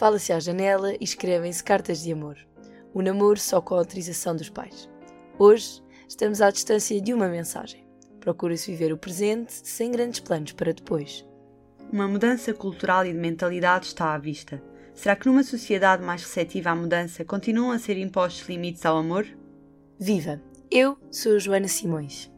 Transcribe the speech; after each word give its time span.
Fala-se 0.00 0.32
à 0.32 0.40
janela 0.40 0.94
e 0.94 1.04
escrevem-se 1.04 1.62
cartas 1.62 2.02
de 2.02 2.10
amor. 2.10 2.38
O 2.94 3.02
namoro 3.02 3.38
só 3.38 3.60
com 3.60 3.74
a 3.74 3.78
autorização 3.80 4.34
dos 4.34 4.48
pais. 4.48 4.88
Hoje 5.38 5.82
estamos 6.08 6.40
à 6.40 6.50
distância 6.50 6.98
de 6.98 7.12
uma 7.12 7.28
mensagem. 7.28 7.86
Procura-se 8.18 8.70
viver 8.70 8.94
o 8.94 8.96
presente 8.96 9.52
sem 9.52 9.90
grandes 9.92 10.20
planos 10.20 10.52
para 10.52 10.72
depois. 10.72 11.22
Uma 11.92 12.08
mudança 12.08 12.54
cultural 12.54 13.04
e 13.04 13.12
de 13.12 13.18
mentalidade 13.18 13.88
está 13.88 14.14
à 14.14 14.18
vista. 14.18 14.62
Será 14.94 15.14
que 15.14 15.26
numa 15.26 15.42
sociedade 15.42 16.02
mais 16.02 16.22
receptiva 16.22 16.70
à 16.70 16.74
mudança 16.74 17.22
continuam 17.22 17.70
a 17.70 17.78
ser 17.78 17.98
impostos 17.98 18.48
limites 18.48 18.86
ao 18.86 18.96
amor? 18.96 19.26
Viva! 19.98 20.40
Eu 20.70 20.96
sou 21.10 21.36
a 21.36 21.38
Joana 21.38 21.68
Simões. 21.68 22.29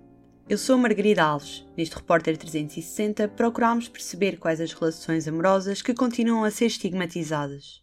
Eu 0.49 0.59
sou 0.59 0.77
Margarida 0.77 1.23
Alves. 1.23 1.65
Neste 1.77 1.95
Repórter 1.95 2.37
360 2.37 3.29
procuramos 3.29 3.89
perceber 3.89 4.39
quais 4.39 4.61
as 4.61 4.73
relações 4.73 5.29
amorosas 5.29 5.81
que 5.81 5.95
continuam 5.95 6.43
a 6.43 6.51
ser 6.51 6.67
estigmatizadas. 6.67 7.81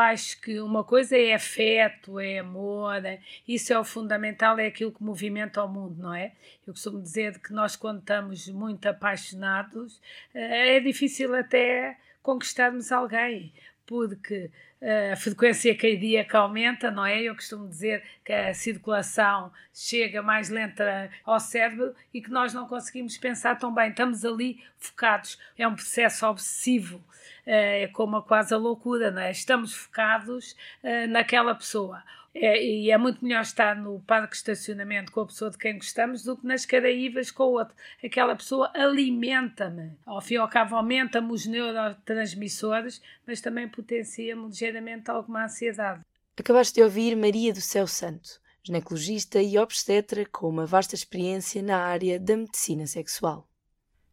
Acho 0.00 0.40
que 0.40 0.60
uma 0.60 0.82
coisa 0.82 1.16
é 1.16 1.34
afeto, 1.34 2.18
é 2.18 2.38
amor, 2.40 3.04
é- 3.04 3.20
isso 3.46 3.72
é 3.72 3.78
o 3.78 3.84
fundamental, 3.84 4.58
é 4.58 4.66
aquilo 4.66 4.90
que 4.92 5.02
movimenta 5.02 5.62
o 5.62 5.68
mundo, 5.68 6.02
não 6.02 6.14
é? 6.14 6.32
Eu 6.66 6.72
costumo 6.72 7.00
dizer 7.00 7.38
que 7.38 7.52
nós, 7.52 7.76
quando 7.76 8.00
estamos 8.00 8.48
muito 8.48 8.86
apaixonados, 8.86 10.00
eh, 10.34 10.76
é 10.76 10.80
difícil 10.80 11.34
até 11.34 11.96
conquistarmos 12.22 12.90
alguém, 12.92 13.52
porque 13.86 14.50
eh, 14.80 15.12
a 15.12 15.16
frequência 15.16 15.74
cardíaca 15.76 16.38
aumenta, 16.38 16.90
não 16.90 17.04
é? 17.04 17.22
Eu 17.22 17.34
costumo 17.34 17.68
dizer 17.68 18.02
que 18.24 18.32
a 18.32 18.54
circulação 18.54 19.52
chega 19.74 20.22
mais 20.22 20.48
lenta 20.48 21.10
ao 21.24 21.40
cérebro 21.40 21.94
e 22.14 22.20
que 22.22 22.30
nós 22.30 22.54
não 22.54 22.66
conseguimos 22.66 23.16
pensar 23.18 23.58
tão 23.58 23.74
bem, 23.74 23.90
estamos 23.90 24.24
ali 24.24 24.62
focados. 24.78 25.38
É 25.58 25.66
um 25.66 25.74
processo 25.74 26.26
obsessivo 26.26 27.02
é 27.46 27.88
como 27.88 28.22
quase 28.22 28.54
a 28.54 28.56
loucura, 28.56 29.10
não 29.10 29.22
é? 29.22 29.30
Estamos 29.30 29.74
focados 29.74 30.54
eh, 30.82 31.06
naquela 31.06 31.54
pessoa. 31.54 32.02
É, 32.32 32.64
e 32.64 32.90
é 32.90 32.96
muito 32.96 33.24
melhor 33.24 33.42
estar 33.42 33.74
no 33.74 34.00
parque 34.00 34.30
de 34.30 34.36
estacionamento 34.36 35.10
com 35.10 35.20
a 35.20 35.26
pessoa 35.26 35.50
de 35.50 35.58
quem 35.58 35.74
gostamos 35.74 36.22
do 36.22 36.36
que 36.36 36.46
nas 36.46 36.64
Caraíbas 36.64 37.30
com 37.30 37.44
o 37.44 37.52
outro. 37.58 37.74
Aquela 38.02 38.36
pessoa 38.36 38.70
alimenta-me. 38.72 39.92
Ao 40.06 40.20
fim 40.20 40.34
e 40.34 40.36
ao 40.36 40.48
cabo, 40.48 40.76
aumenta-me 40.76 41.32
os 41.32 41.44
neurotransmissores, 41.46 43.02
mas 43.26 43.40
também 43.40 43.68
potencia-me 43.68 44.46
ligeiramente 44.46 45.10
alguma 45.10 45.44
ansiedade. 45.44 46.02
Acabaste 46.38 46.74
de 46.76 46.82
ouvir 46.82 47.16
Maria 47.16 47.52
do 47.52 47.60
Céu 47.60 47.86
Santo, 47.86 48.40
ginecologista 48.62 49.42
e 49.42 49.58
obstetra 49.58 50.24
com 50.24 50.48
uma 50.48 50.66
vasta 50.66 50.94
experiência 50.94 51.60
na 51.62 51.78
área 51.78 52.18
da 52.18 52.36
medicina 52.36 52.86
sexual. 52.86 53.48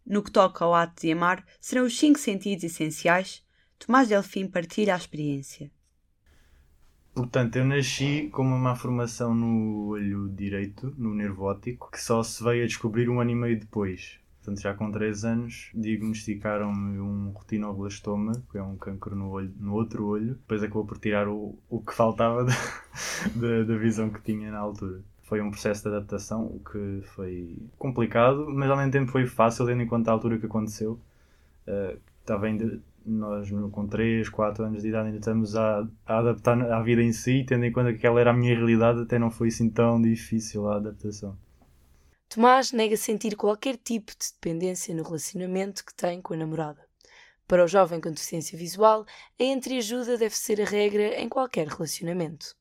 No 0.04 0.23
que 0.23 0.32
toca 0.32 0.66
ao 0.66 0.73
ato 0.73 1.02
de 1.02 1.12
amar, 1.12 1.45
serão 1.60 1.86
os 1.86 1.98
cinco 1.98 2.17
sentidos 2.17 2.64
essenciais? 2.64 3.45
Tomás 3.78 4.08
Delfim 4.08 4.48
partilha 4.48 4.95
a 4.95 4.98
experiência. 4.98 5.70
Portanto, 7.17 7.55
eu 7.55 7.66
nasci 7.66 8.30
com 8.32 8.44
uma 8.44 8.60
má 8.60 8.76
formação 8.76 9.33
no 9.33 9.88
olho 9.88 10.30
direito, 10.30 10.94
no 11.00 11.16
nervo 11.16 11.45
óptico, 11.45 11.89
que 11.89 12.00
só 12.00 12.22
se 12.22 12.44
veio 12.44 12.64
a 12.64 12.67
descobrir 12.67 13.10
um 13.10 13.20
ano 13.20 13.32
e 13.32 13.36
meio 13.36 13.60
depois. 13.60 14.20
Portanto, 14.38 14.61
já 14.61 14.76
com 14.76 14.92
3 14.92 15.26
anos, 15.26 15.72
diagnosticaram-me 15.73 17.00
um 17.00 17.33
retinoblastoma, 17.33 18.33
que 18.52 18.60
é 18.60 18.61
um 18.61 18.76
cancro 18.78 19.16
no, 19.16 19.32
olho, 19.32 19.52
no 19.60 19.73
outro 19.73 20.05
olho. 20.05 20.36
Depois 20.36 20.61
acabou 20.61 20.86
por 20.86 21.00
tirar 21.00 21.28
o, 21.28 21.58
o 21.67 21.82
que 21.82 21.92
faltava 21.92 22.45
da, 22.45 22.54
da, 23.36 23.64
da 23.64 23.78
visão 23.78 24.11
que 24.11 24.22
tinha 24.22 24.52
na 24.52 24.60
altura. 24.60 25.02
Foi 25.23 25.42
um 25.42 25.49
processo 25.49 25.82
de 25.82 25.95
adaptação, 25.95 26.45
o 26.45 26.60
que 26.60 27.02
foi 27.16 27.58
complicado, 27.80 28.45
mas 28.48 28.70
ao 28.70 28.78
mesmo 28.78 28.92
tempo 28.92 29.11
foi 29.11 29.26
fácil, 29.26 29.66
tendo 29.66 29.82
em 29.82 29.88
conta 29.88 30.11
a 30.11 30.14
altura 30.14 30.38
que 30.38 30.45
aconteceu. 30.45 30.99
Uh, 31.67 31.98
estava 32.22 32.45
ainda, 32.45 32.80
nós 33.08 33.50
com 33.72 33.88
3, 33.88 34.30
4 34.30 34.66
anos 34.66 34.82
de 34.82 34.90
idade 34.90 35.08
ainda 35.08 35.20
estamos 35.20 35.56
a, 35.56 35.88
a 36.06 36.20
adaptar 36.20 36.62
à 36.72 36.82
vida 36.82 37.02
em 37.02 37.14
si, 37.14 37.45
tendo 37.48 37.66
em 37.66 37.72
conta 37.72 37.92
que 37.92 37.98
aquela 38.00 38.20
era 38.20 38.32
a 38.32 38.34
minha 38.34 38.56
realidade, 38.56 39.02
até 39.02 39.18
não 39.18 39.32
foi 39.32 39.48
assim 39.48 39.70
tão 39.70 40.02
difícil 40.02 40.68
a 40.68 40.76
adaptação. 40.76 41.38
Tomás 42.28 42.73
nega 42.73 42.98
sentir 42.98 43.38
qualquer 43.38 43.78
tipo 43.78 44.12
de 44.12 44.34
dependência 44.34 44.94
no 44.94 45.04
relacionamento 45.04 45.86
que 45.86 45.94
tem 45.94 46.22
com 46.22 46.34
a 46.34 46.38
namorada. 46.38 46.86
Para 47.48 47.64
o 47.64 47.67
jovem 47.67 48.02
com 48.02 48.12
deficiência 48.12 48.58
visual, 48.58 49.06
a 49.40 49.44
entreajuda 49.44 50.17
deve 50.17 50.36
ser 50.36 50.62
a 50.62 50.66
regra 50.66 51.22
em 51.22 51.30
qualquer 51.30 51.67
relacionamento. 51.67 52.57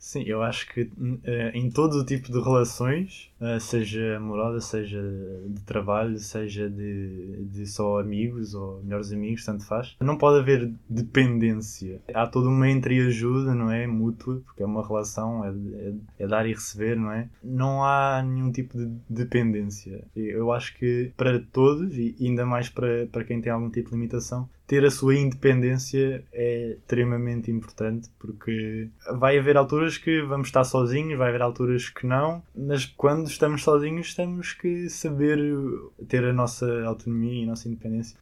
Sim, 0.00 0.22
eu 0.26 0.42
acho 0.42 0.66
que 0.72 0.80
uh, 0.80 1.20
em 1.52 1.68
todo 1.70 1.98
o 1.98 2.04
tipo 2.06 2.32
de 2.32 2.40
relações, 2.40 3.30
uh, 3.38 3.60
seja 3.60 4.16
amorosa, 4.16 4.58
seja 4.58 4.98
de 5.46 5.60
trabalho, 5.60 6.18
seja 6.18 6.70
de, 6.70 7.44
de 7.44 7.66
só 7.66 8.00
amigos 8.00 8.54
ou 8.54 8.82
melhores 8.82 9.12
amigos, 9.12 9.44
tanto 9.44 9.62
faz, 9.66 9.96
não 10.00 10.16
pode 10.16 10.38
haver 10.38 10.72
dependência. 10.88 12.00
Há 12.14 12.26
toda 12.26 12.48
uma 12.48 12.70
entreajuda, 12.70 13.54
não 13.54 13.70
é? 13.70 13.86
Mútua, 13.86 14.40
porque 14.46 14.62
é 14.62 14.66
uma 14.66 14.84
relação, 14.84 15.44
é, 15.44 15.50
é, 15.50 16.24
é 16.24 16.26
dar 16.26 16.46
e 16.46 16.54
receber, 16.54 16.96
não 16.96 17.12
é? 17.12 17.28
Não 17.44 17.84
há 17.84 18.22
nenhum 18.22 18.50
tipo 18.50 18.78
de 18.78 18.86
dependência. 19.06 20.02
Eu 20.16 20.50
acho 20.50 20.74
que 20.78 21.12
para 21.14 21.40
todos, 21.52 21.94
e 21.94 22.16
ainda 22.18 22.46
mais 22.46 22.70
para, 22.70 23.06
para 23.12 23.22
quem 23.22 23.42
tem 23.42 23.52
algum 23.52 23.68
tipo 23.68 23.90
de 23.90 23.96
limitação, 23.96 24.48
ter 24.70 24.84
a 24.84 24.90
sua 24.92 25.16
independência 25.16 26.24
é 26.32 26.76
extremamente 26.78 27.50
importante 27.50 28.08
porque 28.20 28.88
vai 29.18 29.36
haver 29.36 29.56
alturas 29.56 29.98
que 29.98 30.22
vamos 30.22 30.46
estar 30.46 30.62
sozinhos, 30.62 31.18
vai 31.18 31.30
haver 31.30 31.42
alturas 31.42 31.88
que 31.88 32.06
não, 32.06 32.40
mas 32.54 32.86
quando 32.86 33.26
estamos 33.26 33.64
sozinhos 33.64 34.14
temos 34.14 34.52
que 34.52 34.88
saber 34.88 35.40
ter 36.06 36.24
a 36.24 36.32
nossa 36.32 36.84
autonomia 36.84 37.40
e 37.40 37.42
a 37.42 37.48
nossa 37.48 37.66
independência. 37.66 38.16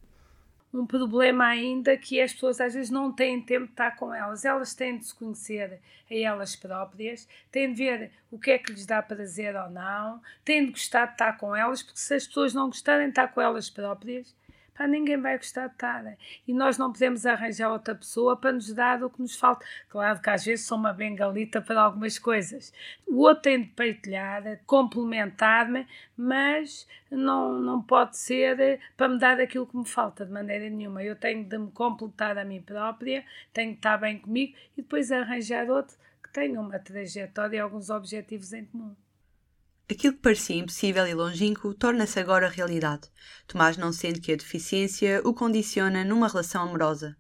Um 0.73 0.87
problema 0.87 1.45
ainda 1.45 1.95
que 1.99 2.19
as 2.19 2.33
pessoas 2.33 2.63
às 2.63 2.73
vezes 2.73 2.89
não 2.89 3.13
têm 3.13 3.43
tempo 3.43 3.67
de 3.67 3.73
estar 3.73 3.95
com 3.97 4.15
elas. 4.15 4.43
Elas 4.43 4.75
têm 4.75 4.97
de 4.97 5.05
se 5.05 5.15
conhecer 5.15 5.81
a 6.11 6.15
elas 6.15 6.57
próprias, 6.57 7.29
têm 7.53 7.75
de 7.75 7.85
ver 7.85 8.11
o 8.31 8.39
que 8.39 8.53
é 8.53 8.59
que 8.59 8.73
lhes 8.73 8.87
dá 8.87 9.03
prazer 9.03 9.55
ou 9.55 9.69
não, 9.69 10.19
têm 10.47 10.65
de 10.65 10.71
gostar 10.71 11.05
de 11.05 11.13
estar 11.13 11.37
com 11.37 11.55
elas, 11.55 11.83
porque 11.83 12.01
se 12.01 12.15
as 12.15 12.27
pessoas 12.27 12.55
não 12.55 12.69
gostarem 12.69 13.09
de 13.09 13.11
estar 13.11 13.29
com 13.29 13.43
elas 13.43 13.69
próprias, 13.69 14.35
pá, 14.79 14.87
ninguém 14.87 15.21
vai 15.21 15.37
gostar 15.37 15.67
de 15.67 15.73
estar. 15.73 16.17
E 16.47 16.55
nós 16.55 16.79
não 16.79 16.93
podemos 16.93 17.27
arranjar 17.27 17.73
outra 17.73 17.97
pessoa 17.97 18.37
para 18.37 18.53
nos 18.53 18.73
dar 18.73 19.03
o 19.03 19.11
que 19.11 19.21
nos 19.21 19.35
falta. 19.35 19.67
Claro 19.89 20.21
que 20.23 20.31
às 20.31 20.45
vezes 20.45 20.65
sou 20.65 20.79
uma 20.79 20.93
bengalita 20.93 21.61
para 21.61 21.83
algumas 21.83 22.17
coisas. 22.19 22.73
O 23.05 23.17
outro 23.19 23.43
tem 23.43 23.63
de 23.63 23.69
partilhar, 23.71 24.61
complementar-me, 24.65 25.85
mas 26.17 26.87
não, 27.11 27.59
não 27.59 27.83
pode 27.83 28.17
ser 28.17 28.81
para 28.97 29.09
me 29.09 29.19
dar 29.19 29.41
aquilo 29.41 29.67
que 29.67 29.77
me 29.77 29.87
falta 29.87 30.25
de 30.25 30.31
maneira 30.31 30.71
nenhuma. 30.71 31.03
Eu 31.03 31.17
tenho 31.17 31.45
de 31.45 31.59
me 31.59 31.71
completar 31.73 32.39
a 32.39 32.45
mim 32.45 32.63
própria, 32.63 33.25
tenho 33.53 33.73
de 33.73 33.79
estar 33.79 33.99
bem 33.99 34.19
comigo 34.19 34.57
e 34.77 34.83
depois 34.83 35.11
arranjar 35.11 35.69
outro 35.69 35.97
que 36.23 36.31
tenha 36.33 36.61
uma 36.61 36.79
trajetória 36.79 37.57
e 37.57 37.61
alguns 37.61 37.91
objetivos 37.91 38.53
em 38.53 38.65
comum. 38.65 38.95
Aquilo 39.91 40.15
que 40.15 40.21
parecia 40.21 40.57
impossível 40.57 41.07
e 41.07 41.15
longínquo 41.15 41.73
torna-se 41.73 42.21
agora 42.21 42.49
realidade. 42.49 43.09
Tomás 43.47 43.79
não 43.79 43.91
sente 43.91 44.21
que 44.21 44.33
a 44.33 44.37
deficiência 44.37 45.23
o 45.25 45.33
condiciona 45.33 46.05
numa 46.05 46.29
relação 46.29 46.63
amorosa. 46.63 47.17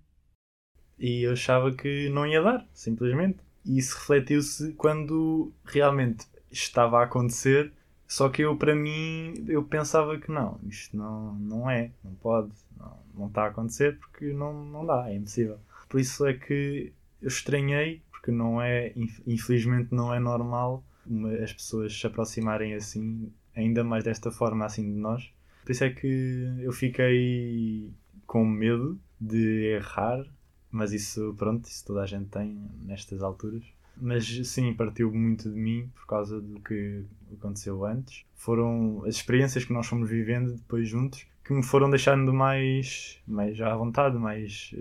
E 0.98 1.26
eu 1.26 1.32
achava 1.32 1.72
que 1.72 2.10
não 2.10 2.26
ia 2.26 2.42
dar, 2.42 2.66
simplesmente. 2.74 3.38
E 3.64 3.78
isso 3.78 3.96
refletiu-se 3.96 4.72
quando 4.74 5.50
realmente 5.64 6.26
estava 6.50 7.00
a 7.00 7.04
acontecer, 7.04 7.72
só 8.06 8.28
que 8.28 8.42
eu, 8.42 8.54
para 8.56 8.74
mim, 8.74 9.46
eu 9.48 9.64
pensava 9.64 10.18
que 10.18 10.30
não, 10.30 10.60
isto 10.66 10.94
não, 10.94 11.34
não 11.36 11.70
é, 11.70 11.90
não 12.04 12.14
pode, 12.14 12.52
não, 12.76 12.98
não 13.14 13.26
está 13.28 13.44
a 13.44 13.48
acontecer 13.48 13.98
porque 13.98 14.32
não, 14.32 14.64
não 14.64 14.84
dá, 14.84 15.10
é 15.10 15.16
impossível. 15.16 15.58
Por 15.88 16.00
isso 16.00 16.26
é 16.26 16.34
que 16.34 16.92
eu 17.22 17.28
estranhei, 17.28 18.02
porque 18.10 18.30
não 18.30 18.60
é, 18.60 18.92
infelizmente 19.26 19.94
não 19.94 20.12
é 20.12 20.18
normal 20.18 20.84
uma, 21.08 21.32
as 21.36 21.52
pessoas 21.52 21.98
se 21.98 22.06
aproximarem 22.06 22.74
assim, 22.74 23.32
ainda 23.54 23.82
mais 23.82 24.04
desta 24.04 24.30
forma 24.30 24.64
assim 24.64 24.82
de 24.82 24.98
nós. 24.98 25.32
Por 25.64 25.72
isso 25.72 25.84
é 25.84 25.90
que 25.90 26.56
eu 26.60 26.72
fiquei 26.72 27.90
com 28.26 28.44
medo 28.44 28.98
de 29.20 29.74
errar, 29.76 30.24
mas 30.70 30.92
isso, 30.92 31.34
pronto, 31.36 31.66
isso 31.66 31.84
toda 31.84 32.02
a 32.02 32.06
gente 32.06 32.28
tem 32.28 32.58
nestas 32.82 33.22
alturas. 33.22 33.64
Mas 34.00 34.26
sim, 34.48 34.72
partiu 34.74 35.12
muito 35.12 35.50
de 35.50 35.58
mim 35.58 35.90
por 35.94 36.06
causa 36.06 36.40
do 36.40 36.60
que 36.60 37.04
aconteceu 37.32 37.84
antes. 37.84 38.24
Foram 38.36 39.02
as 39.04 39.16
experiências 39.16 39.64
que 39.64 39.72
nós 39.72 39.86
fomos 39.86 40.08
vivendo 40.08 40.52
depois 40.52 40.88
juntos 40.88 41.26
que 41.48 41.54
me 41.54 41.62
foram 41.62 41.88
deixando 41.88 42.30
mais, 42.30 43.18
mais 43.26 43.58
à 43.58 43.74
vontade, 43.74 44.18
mais 44.18 44.74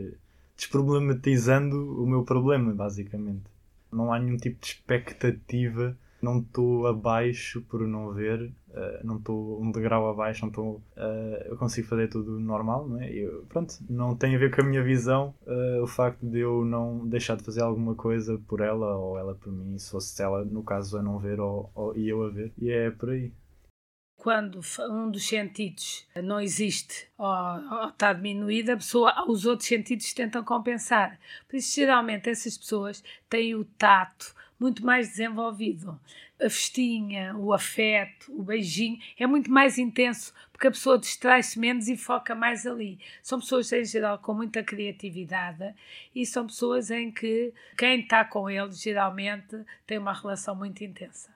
desproblematizando 0.58 2.04
o 2.04 2.06
meu 2.06 2.24
problema, 2.26 2.74
basicamente. 2.74 3.46
Não 3.90 4.12
há 4.12 4.20
nenhum 4.20 4.36
tipo 4.36 4.60
de 4.60 4.68
expectativa 4.68 5.98
não 6.22 6.40
estou 6.40 6.88
abaixo 6.88 7.62
por 7.62 7.88
não 7.88 8.12
ver, 8.12 8.52
uh, 8.70 9.06
não 9.06 9.18
estou 9.18 9.62
um 9.62 9.72
degrau 9.72 10.10
abaixo, 10.10 10.42
não 10.42 10.50
estou, 10.50 10.82
uh, 10.98 11.44
eu 11.46 11.58
consigo 11.58 11.88
fazer 11.88 12.08
tudo 12.08 12.40
normal, 12.40 12.88
não 12.88 13.00
é? 13.02 13.12
Eu, 13.12 13.46
pronto, 13.50 13.76
não 13.90 14.16
tem 14.16 14.36
a 14.36 14.40
ver 14.40 14.54
com 14.54 14.62
a 14.62 14.64
minha 14.64 14.84
visão 14.84 15.34
uh, 15.46 15.84
o 15.84 15.88
facto 15.88 16.26
de 16.26 16.40
eu 16.40 16.66
não 16.66 17.08
deixar 17.08 17.38
de 17.38 17.44
fazer 17.44 17.62
alguma 17.62 17.96
coisa 17.96 18.40
por 18.48 18.62
ela 18.62 18.98
ou 18.98 19.18
ela 19.18 19.36
por 19.36 19.52
mim, 19.52 19.78
se 19.78 19.92
fosse 19.92 20.22
ela, 20.22 20.44
no 20.44 20.64
caso, 20.64 20.98
a 20.98 21.04
não 21.04 21.20
ver 21.20 21.40
ou, 21.40 21.70
ou 21.76 21.96
e 21.96 22.10
eu 22.10 22.24
a 22.24 22.30
ver, 22.30 22.52
e 22.58 22.72
é 22.72 22.90
por 22.90 23.10
aí 23.12 23.32
quando 24.18 24.60
um 24.90 25.10
dos 25.10 25.26
sentidos 25.26 26.06
não 26.22 26.42
existe 26.42 27.08
ou, 27.18 27.28
ou, 27.28 27.90
está 27.90 28.12
diminuído, 28.12 28.72
a 28.72 28.76
pessoa, 28.76 29.26
os 29.30 29.46
outros 29.46 29.70
sentidos 29.70 30.12
tentam 30.12 30.44
compensar. 30.44 31.18
Por 31.48 31.56
isso, 31.56 31.76
geralmente, 31.76 32.30
essas 32.30 32.58
pessoas 32.58 33.04
têm 33.30 33.56
o 33.56 33.64
tato, 33.64 34.36
muito 34.60 34.86
mais 34.86 35.10
desenvolvido. 35.10 36.00
A 36.40 36.50
festinha, 36.50 37.36
o 37.36 37.54
afeto, 37.54 38.32
o 38.32 38.44
beijinho 38.44 39.00
é 39.18 39.26
muito 39.26 39.50
mais 39.50 39.78
intenso 39.78 40.34
porque 40.52 40.68
a 40.68 40.72
pessoa 40.72 40.98
distrai-se 40.98 41.60
menos 41.60 41.88
e 41.88 41.96
foca 41.96 42.34
mais 42.34 42.66
ali. 42.66 43.00
São 43.22 43.40
pessoas, 43.40 43.72
em 43.72 43.86
geral, 43.86 44.20
com 44.20 44.34
muita 44.34 44.64
criatividade 44.64 45.74
e 46.16 46.26
são 46.26 46.48
pessoas 46.48 46.90
em 46.90 47.12
que 47.12 47.54
quem 47.78 48.02
está 48.02 48.26
com 48.26 48.50
eles, 48.50 48.82
geralmente, 48.82 49.56
tem 49.86 49.98
uma 49.98 50.14
relação 50.14 50.56
muito 50.56 50.84
intensa. 50.84 51.30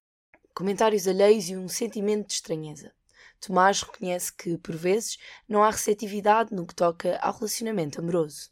Comentários 0.54 1.08
alheios 1.08 1.50
e 1.50 1.56
um 1.56 1.68
sentimento 1.68 2.28
de 2.28 2.34
estranheza. 2.34 2.92
Tomás 3.40 3.82
reconhece 3.82 4.32
que, 4.36 4.58
por 4.58 4.76
vezes, 4.76 5.18
não 5.48 5.64
há 5.64 5.72
receptividade 5.72 6.54
no 6.54 6.66
que 6.66 6.76
toca 6.76 7.18
ao 7.18 7.34
relacionamento 7.34 8.00
amoroso. 8.00 8.52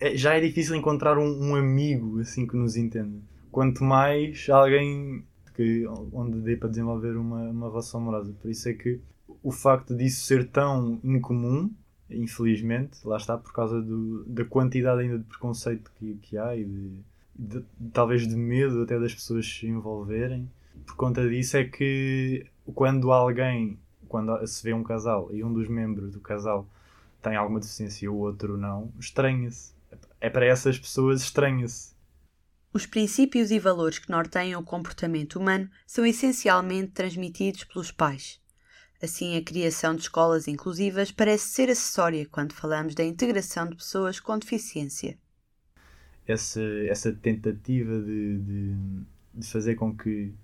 É, 0.00 0.16
já 0.16 0.34
é 0.34 0.40
difícil 0.40 0.76
encontrar 0.76 1.18
um, 1.18 1.50
um 1.50 1.56
amigo 1.56 2.20
assim 2.20 2.46
que 2.46 2.56
nos 2.56 2.76
entenda 2.76 3.20
quanto 3.58 3.82
mais 3.82 4.48
alguém 4.48 5.24
que, 5.52 5.84
onde 6.12 6.38
dê 6.42 6.56
para 6.56 6.68
desenvolver 6.68 7.16
uma, 7.16 7.50
uma 7.50 7.68
relação 7.68 8.00
amorosa. 8.00 8.32
Por 8.40 8.48
isso 8.48 8.68
é 8.68 8.72
que 8.72 9.00
o 9.42 9.50
facto 9.50 9.96
disso 9.96 10.26
ser 10.26 10.46
tão 10.46 11.00
incomum, 11.02 11.68
infelizmente, 12.08 13.04
lá 13.04 13.16
está, 13.16 13.36
por 13.36 13.52
causa 13.52 13.82
do, 13.82 14.24
da 14.26 14.44
quantidade 14.44 15.00
ainda 15.00 15.18
de 15.18 15.24
preconceito 15.24 15.90
que, 15.98 16.14
que 16.22 16.38
há 16.38 16.54
e 16.54 16.64
de, 16.64 17.00
de, 17.34 17.64
talvez 17.92 18.28
de 18.28 18.36
medo 18.36 18.80
até 18.84 18.96
das 18.96 19.12
pessoas 19.12 19.44
se 19.44 19.66
envolverem. 19.66 20.48
Por 20.86 20.94
conta 20.94 21.28
disso 21.28 21.56
é 21.56 21.64
que 21.64 22.46
quando 22.76 23.10
alguém, 23.10 23.76
quando 24.06 24.46
se 24.46 24.62
vê 24.62 24.72
um 24.72 24.84
casal 24.84 25.30
e 25.32 25.42
um 25.42 25.52
dos 25.52 25.66
membros 25.66 26.12
do 26.12 26.20
casal 26.20 26.64
tem 27.20 27.34
alguma 27.34 27.58
deficiência 27.58 28.04
e 28.06 28.08
o 28.08 28.14
outro 28.14 28.56
não, 28.56 28.92
estranha-se. 29.00 29.74
É 30.20 30.30
para 30.30 30.46
essas 30.46 30.78
pessoas 30.78 31.22
estranha-se 31.22 31.97
os 32.72 32.86
princípios 32.86 33.50
e 33.50 33.58
valores 33.58 33.98
que 33.98 34.10
norteiam 34.10 34.60
o 34.60 34.64
comportamento 34.64 35.38
humano 35.38 35.70
são 35.86 36.04
essencialmente 36.04 36.92
transmitidos 36.92 37.64
pelos 37.64 37.90
pais. 37.90 38.40
Assim, 39.02 39.36
a 39.36 39.42
criação 39.42 39.94
de 39.94 40.02
escolas 40.02 40.48
inclusivas 40.48 41.12
parece 41.12 41.48
ser 41.48 41.70
acessória 41.70 42.26
quando 42.26 42.52
falamos 42.52 42.94
da 42.94 43.04
integração 43.04 43.68
de 43.68 43.76
pessoas 43.76 44.18
com 44.18 44.36
deficiência. 44.38 45.16
Essa, 46.26 46.60
essa 46.88 47.12
tentativa 47.12 48.00
de, 48.00 48.38
de, 48.38 48.76
de 49.34 49.46
fazer 49.46 49.76
com 49.76 49.96
que 49.96 50.34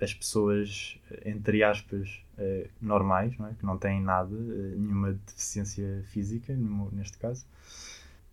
as 0.00 0.14
pessoas, 0.14 0.98
entre 1.24 1.62
aspas, 1.62 2.22
eh, 2.38 2.68
normais, 2.80 3.36
não 3.38 3.48
é? 3.48 3.54
que 3.54 3.64
não 3.64 3.78
têm 3.78 4.00
nada, 4.00 4.34
eh, 4.34 4.74
nenhuma 4.76 5.14
deficiência 5.26 6.04
física, 6.08 6.54
neste 6.92 7.18
caso, 7.18 7.46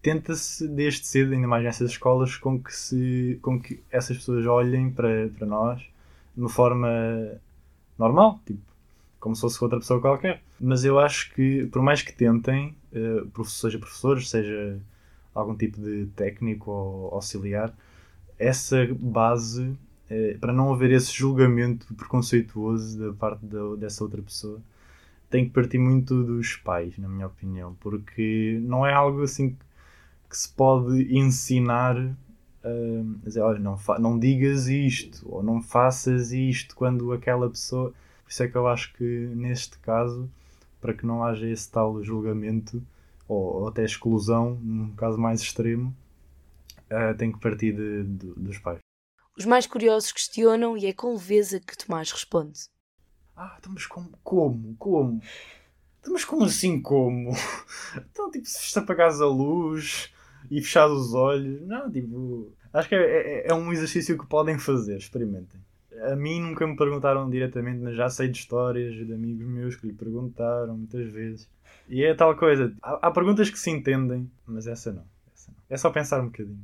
tenta-se 0.04 0.68
desde 0.68 1.08
cedo, 1.08 1.34
ainda 1.34 1.48
mais 1.48 1.64
nessas 1.64 1.92
escolas, 1.92 2.36
com 2.36 2.62
que, 2.62 2.76
se, 2.76 3.40
com 3.42 3.60
que 3.60 3.82
essas 3.90 4.18
pessoas 4.18 4.46
olhem 4.46 4.92
para, 4.92 5.30
para 5.30 5.48
nós 5.48 5.82
de 6.36 6.42
uma 6.42 6.50
forma 6.50 6.90
normal, 7.98 8.40
tipo, 8.46 8.62
como 9.20 9.34
se 9.34 9.42
fosse 9.42 9.64
outra 9.64 9.80
pessoa 9.80 10.02
qualquer. 10.02 10.42
Mas 10.60 10.84
eu 10.84 11.00
acho 11.00 11.34
que, 11.34 11.66
por 11.68 11.82
mais 11.82 12.02
que 12.02 12.12
tentem, 12.12 12.76
uh, 12.92 13.46
seja 13.46 13.80
professores, 13.80 14.30
seja 14.30 14.78
algum 15.34 15.56
tipo 15.56 15.80
de 15.80 16.08
técnico 16.16 16.70
ou 16.70 17.14
auxiliar, 17.14 17.74
essa 18.38 18.86
base, 19.00 19.64
uh, 19.64 20.40
para 20.40 20.52
não 20.52 20.74
haver 20.74 20.92
esse 20.92 21.14
julgamento 21.14 21.94
preconceituoso 21.94 23.00
da 23.00 23.14
parte 23.14 23.46
da, 23.46 23.76
dessa 23.78 24.04
outra 24.04 24.22
pessoa, 24.22 24.60
tem 25.30 25.46
que 25.46 25.52
partir 25.52 25.78
muito 25.78 26.24
dos 26.24 26.58
pais, 26.58 26.98
na 26.98 27.08
minha 27.08 27.28
opinião, 27.28 27.74
porque 27.80 28.60
não 28.64 28.86
é 28.86 28.94
algo 28.94 29.24
assim 29.24 29.52
que 29.52 29.73
se 30.38 30.50
pode 30.50 31.16
ensinar 31.16 31.98
uh, 31.98 33.20
a 33.22 33.26
dizer, 33.26 33.42
olha, 33.42 33.60
não, 33.60 33.78
não 34.00 34.20
digas 34.20 34.68
isto, 34.68 35.28
ou 35.30 35.44
não 35.44 35.62
faças 35.62 36.32
isto 36.32 36.76
quando 36.76 37.12
aquela 37.12 37.50
pessoa. 37.50 37.92
Por 38.24 38.32
isso 38.32 38.44
é 38.44 38.48
que 38.48 38.56
eu 38.56 38.68
acho 38.68 38.94
que 38.94 39.04
neste 39.04 39.78
caso, 39.80 40.30
para 40.82 40.94
que 40.94 41.06
não 41.06 41.24
haja 41.24 41.48
esse 41.48 41.70
tal 41.70 42.04
julgamento, 42.04 42.82
ou, 43.28 43.62
ou 43.62 43.68
até 43.68 43.84
exclusão, 43.84 44.56
num 44.62 44.96
caso 44.96 45.18
mais 45.18 45.42
extremo, 45.42 45.96
uh, 46.92 47.16
tem 47.18 47.32
que 47.32 47.40
partir 47.40 47.74
de, 47.74 48.04
de, 48.04 48.28
dos 48.36 48.58
pais. 48.58 48.80
Os 49.38 49.46
mais 49.46 49.66
curiosos 49.66 50.12
questionam 50.12 50.78
e 50.78 50.86
é 50.86 50.94
com 50.94 51.14
leveza 51.14 51.60
que 51.60 51.78
Tomás 51.78 52.12
responde. 52.12 52.60
Ah, 53.36 53.56
então, 53.58 53.72
mas 53.74 53.88
como? 53.88 54.12
Como? 54.24 54.76
Como? 54.78 55.22
Então, 56.00 56.14
mas 56.14 56.24
como 56.24 56.46
assim 56.46 56.80
como? 56.80 57.32
Então, 58.12 58.30
tipo, 58.30 58.46
se 58.46 58.78
apagares 58.78 59.22
a 59.22 59.26
luz, 59.26 60.13
e 60.50 60.62
fechar 60.62 60.88
os 60.88 61.14
olhos. 61.14 61.62
Não, 61.62 61.92
tipo. 61.92 62.52
Acho 62.74 62.90
que 62.90 62.96
é, 62.96 63.00
é, 63.00 63.48
é, 63.48 63.54
um 63.54 63.72
exercício 63.72 64.18
que 64.18 64.26
podem 64.26 64.58
fazer, 64.58 64.98
experimentem. 64.98 65.60
A 66.12 66.16
mim 66.16 66.42
nunca 66.42 66.66
me 66.66 66.76
perguntaram 66.76 67.30
diretamente, 67.30 67.80
mas 67.80 67.96
já 67.96 68.10
sei 68.10 68.28
de 68.28 68.40
histórias 68.40 68.94
de 68.94 69.14
amigos 69.14 69.46
meus 69.48 69.76
que 69.76 69.88
lhe 69.88 69.94
perguntaram 69.94 70.76
muitas 70.76 71.12
vezes. 71.12 71.48
E 71.88 72.04
é 72.04 72.14
tal 72.16 72.36
coisa. 72.36 72.74
Há, 72.82 73.08
há 73.08 73.12
perguntas 73.12 73.50
que 73.50 73.60
se 73.60 73.70
entendem, 73.70 74.30
mas 74.46 74.66
essa 74.66 74.92
não, 74.92 75.06
essa 75.34 75.52
não. 75.52 75.58
É 75.70 75.78
só 75.78 75.92
pensar 75.92 76.22
um 76.22 76.26
bocadinho 76.26 76.64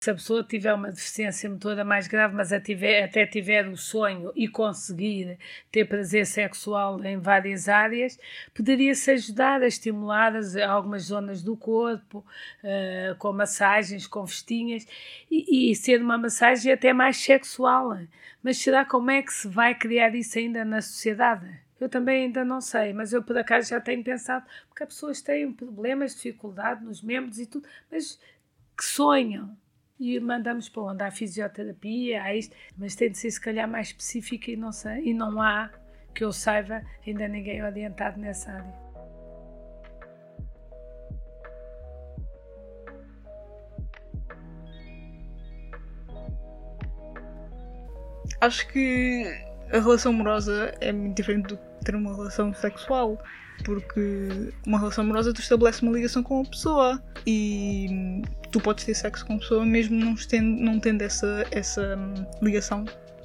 se 0.00 0.10
a 0.12 0.14
pessoa 0.14 0.44
tiver 0.44 0.72
uma 0.72 0.92
deficiência 0.92 1.50
motora 1.50 1.84
mais 1.84 2.06
grave, 2.06 2.32
mas 2.32 2.52
até 2.52 3.26
tiver 3.26 3.66
o 3.66 3.76
sonho 3.76 4.30
e 4.36 4.46
conseguir 4.46 5.36
ter 5.72 5.86
prazer 5.86 6.24
sexual 6.24 7.04
em 7.04 7.18
várias 7.18 7.68
áreas, 7.68 8.16
poderia-se 8.54 9.10
ajudar 9.10 9.60
a 9.60 9.66
estimular 9.66 10.36
as, 10.36 10.54
algumas 10.56 11.02
zonas 11.04 11.42
do 11.42 11.56
corpo, 11.56 12.24
uh, 12.62 13.16
com 13.18 13.32
massagens, 13.32 14.06
com 14.06 14.24
festinhas, 14.24 14.86
e, 15.28 15.72
e, 15.72 15.74
ser 15.74 16.00
uma 16.00 16.16
massagem 16.16 16.72
até 16.72 16.92
mais 16.92 17.16
sexual. 17.16 17.98
Mas 18.40 18.58
será 18.58 18.84
como 18.84 19.10
é 19.10 19.20
que 19.20 19.32
se 19.32 19.48
vai 19.48 19.74
criar 19.74 20.14
isso 20.14 20.38
ainda 20.38 20.64
na 20.64 20.80
sociedade? 20.80 21.60
Eu 21.80 21.88
também 21.88 22.26
ainda 22.26 22.44
não 22.44 22.60
sei, 22.60 22.92
mas 22.92 23.12
eu 23.12 23.22
por 23.22 23.36
acaso 23.36 23.70
já 23.70 23.80
tenho 23.80 24.04
pensado, 24.04 24.46
porque 24.68 24.84
as 24.84 24.88
pessoas 24.90 25.20
têm 25.20 25.52
problemas, 25.52 26.14
dificuldade 26.14 26.84
nos 26.84 27.02
membros 27.02 27.40
e 27.40 27.46
tudo, 27.46 27.68
mas 27.90 28.18
que 28.76 28.84
sonham 28.84 29.56
e 29.98 30.18
mandamos 30.20 30.68
para 30.68 30.82
onde? 30.82 31.02
Há 31.02 31.10
fisioterapia, 31.10 32.22
há 32.22 32.34
isto, 32.34 32.54
mas 32.76 32.94
tem 32.94 33.10
de 33.10 33.18
ser 33.18 33.30
se 33.30 33.40
calhar 33.40 33.68
mais 33.68 33.88
específica 33.88 34.50
e 34.50 34.56
não 34.56 34.72
sei, 34.72 35.08
e 35.08 35.14
não 35.14 35.40
há, 35.40 35.70
que 36.14 36.24
eu 36.24 36.32
saiba, 36.32 36.82
ainda 37.06 37.26
ninguém 37.28 37.62
orientado 37.62 38.18
nessa 38.18 38.52
área. 38.52 38.88
Acho 48.40 48.68
que 48.68 49.24
a 49.72 49.80
relação 49.80 50.12
amorosa 50.12 50.72
é 50.80 50.92
muito 50.92 51.16
diferente 51.16 51.48
do 51.48 51.56
que 51.56 51.84
ter 51.84 51.96
uma 51.96 52.14
relação 52.14 52.54
sexual 52.54 53.20
porque 53.64 54.52
uma 54.66 54.78
relação 54.78 55.04
amorosa 55.04 55.32
tu 55.32 55.40
estabelece 55.40 55.82
uma 55.82 55.92
ligação 55.92 56.22
com 56.22 56.42
a 56.42 56.44
pessoa 56.44 57.02
e 57.26 58.22
tu 58.50 58.60
podes 58.60 58.84
ter 58.84 58.94
sexo 58.94 59.26
com 59.26 59.34
a 59.34 59.38
pessoa 59.38 59.64
mesmo 59.64 59.96
não 59.96 60.14
tendo, 60.14 60.60
não 60.60 60.80
tendo 60.80 61.02
essa, 61.02 61.46
essa 61.50 61.96
hum, 61.96 62.14
ligação 62.42 62.84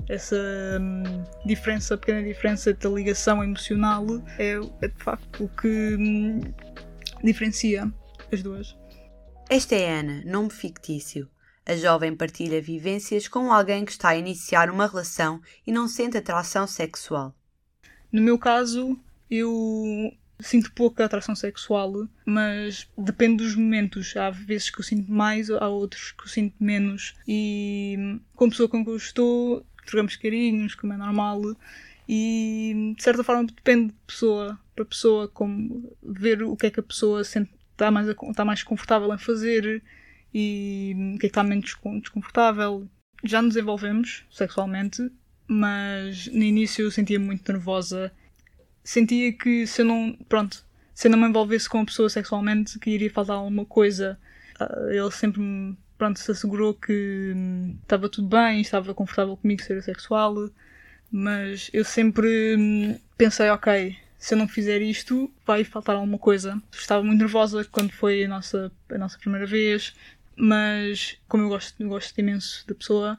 essa 0.10 0.36
hum, 0.82 1.24
diferença, 1.46 1.98
pequena 1.98 2.24
diferença 2.24 2.74
da 2.74 2.90
ligação 2.90 3.44
emocional 3.44 4.06
é, 4.38 4.56
é 4.82 4.88
de 4.88 5.04
facto 5.04 5.46
o 5.46 5.50
que 5.50 5.96
hum, 5.96 6.42
diferencia 7.24 7.92
as 8.32 8.44
duas. 8.44 8.76
Esta 9.50 9.76
é 9.76 10.00
Ana, 10.00 10.24
nome 10.26 10.50
fictício. 10.50 11.30
A 11.66 11.78
jovem 11.78 12.16
partilha 12.16 12.62
vivências 12.62 13.28
com 13.28 13.52
alguém 13.52 13.86
que 13.86 13.92
está 13.92 14.10
a 14.10 14.18
iniciar 14.18 14.70
uma 14.70 14.88
relação 14.88 15.42
e 15.66 15.72
não 15.72 15.88
sente 15.88 16.18
atração 16.18 16.68
sexual. 16.68 17.34
No 18.12 18.22
meu 18.22 18.38
caso, 18.38 19.00
eu 19.30 20.12
sinto 20.44 20.72
pouca 20.74 21.06
atração 21.06 21.36
sexual, 21.36 22.08
mas 22.26 22.88
depende 22.98 23.44
dos 23.44 23.56
momentos. 23.56 24.16
Há 24.16 24.30
vezes 24.30 24.70
que 24.70 24.80
eu 24.80 24.84
sinto 24.84 25.12
mais, 25.12 25.50
há 25.50 25.68
outros 25.68 26.12
que 26.12 26.24
eu 26.24 26.28
sinto 26.28 26.56
menos. 26.60 27.16
E 27.28 28.20
com 28.36 28.46
a 28.46 28.50
pessoa 28.50 28.70
com 28.70 28.84
quem 28.84 28.94
eu 28.94 28.98
estou, 28.98 29.66
trocamos 29.86 30.16
carinhos, 30.16 30.76
como 30.76 30.94
é 30.94 30.98
normal. 30.98 31.42
E 32.08 32.94
de 32.98 33.04
certa 33.04 33.24
forma 33.24 33.46
depende 33.46 33.88
de 33.88 34.00
pessoa 34.06 34.60
para 34.76 34.86
pessoa, 34.86 35.28
como 35.28 35.96
ver 36.02 36.44
o 36.44 36.56
que 36.56 36.68
é 36.68 36.72
que 36.72 36.80
a 36.80 36.84
pessoa 36.84 37.22
está 37.22 37.92
mais, 37.92 38.08
está 38.08 38.44
mais 38.46 38.64
confortável 38.64 39.14
em 39.14 39.18
fazer. 39.18 39.82
e 40.34 40.96
o 41.16 41.18
que 41.18 41.18
é 41.18 41.20
que 41.20 41.26
está 41.28 41.44
menos 41.44 41.76
desconfortável. 42.02 42.88
Já 43.24 43.42
nos 43.42 43.56
envolvemos 43.56 44.26
sexualmente, 44.30 45.10
mas 45.48 46.28
no 46.28 46.44
início 46.44 46.84
eu 46.84 46.92
sentia 46.92 47.20
muito 47.20 47.50
nervosa. 47.52 48.12
Sentia 48.84 49.32
que 49.34 49.66
se 49.66 49.82
eu 49.82 49.86
não, 49.86 50.18
pronto, 50.28 50.64
se 50.94 51.08
eu 51.08 51.12
não 51.12 51.18
me 51.18 51.28
envolvesse 51.28 51.70
com 51.70 51.80
a 51.80 51.86
pessoa 51.86 52.10
sexualmente, 52.10 52.78
que 52.80 52.90
iria 52.90 53.10
faltar 53.10 53.38
alguma 53.38 53.66
coisa. 53.66 54.20
Ah, 54.60 54.88
ele 54.90 55.12
sempre 55.12 55.42
me, 55.42 55.78
pronto, 55.98 56.20
se 56.20 56.32
assegurou 56.32 56.74
que 56.74 57.34
hum, 57.36 57.78
estava 57.82 58.10
tudo 58.10 58.28
bem, 58.28 58.62
estava 58.62 58.94
confortável 58.94 59.38
comigo 59.38 59.62
ser 59.62 59.82
sexual, 59.82 60.50
mas 61.12 61.70
eu 61.74 61.86
sempre 61.86 62.56
hum, 62.58 63.00
pensei, 63.18 63.50
ok, 63.50 63.96
se 64.18 64.34
eu 64.34 64.38
não 64.38 64.48
fizer 64.48 64.82
isto, 64.82 65.32
vai 65.46 65.64
faltar 65.64 65.96
alguma 65.96 66.18
coisa. 66.18 66.62
Estava 66.72 67.04
muito 67.04 67.20
nervosa 67.20 67.66
quando 67.72 67.92
foi 67.92 68.24
a 68.26 68.28
nossa, 68.28 68.72
a 68.90 68.98
nossa 68.98 69.18
primeira 69.18 69.46
vez, 69.46 69.94
mas 70.36 71.18
como 71.28 71.44
eu 71.44 71.50
gosto, 71.50 71.82
eu 71.82 71.90
gosto 71.90 72.18
imenso 72.20 72.66
da 72.68 72.76
pessoa, 72.76 73.18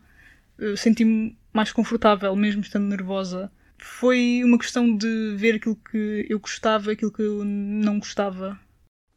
senti-me 0.76 1.36
mais 1.52 1.72
confortável, 1.72 2.34
mesmo 2.36 2.62
estando 2.62 2.86
nervosa. 2.86 3.50
Foi 3.84 4.40
uma 4.42 4.58
questão 4.58 4.96
de 4.96 5.34
ver 5.36 5.56
aquilo 5.56 5.76
que 5.76 6.26
eu 6.26 6.40
gostava 6.40 6.90
e 6.90 6.94
aquilo 6.94 7.12
que 7.12 7.20
eu 7.20 7.44
não 7.44 7.98
gostava. 7.98 8.58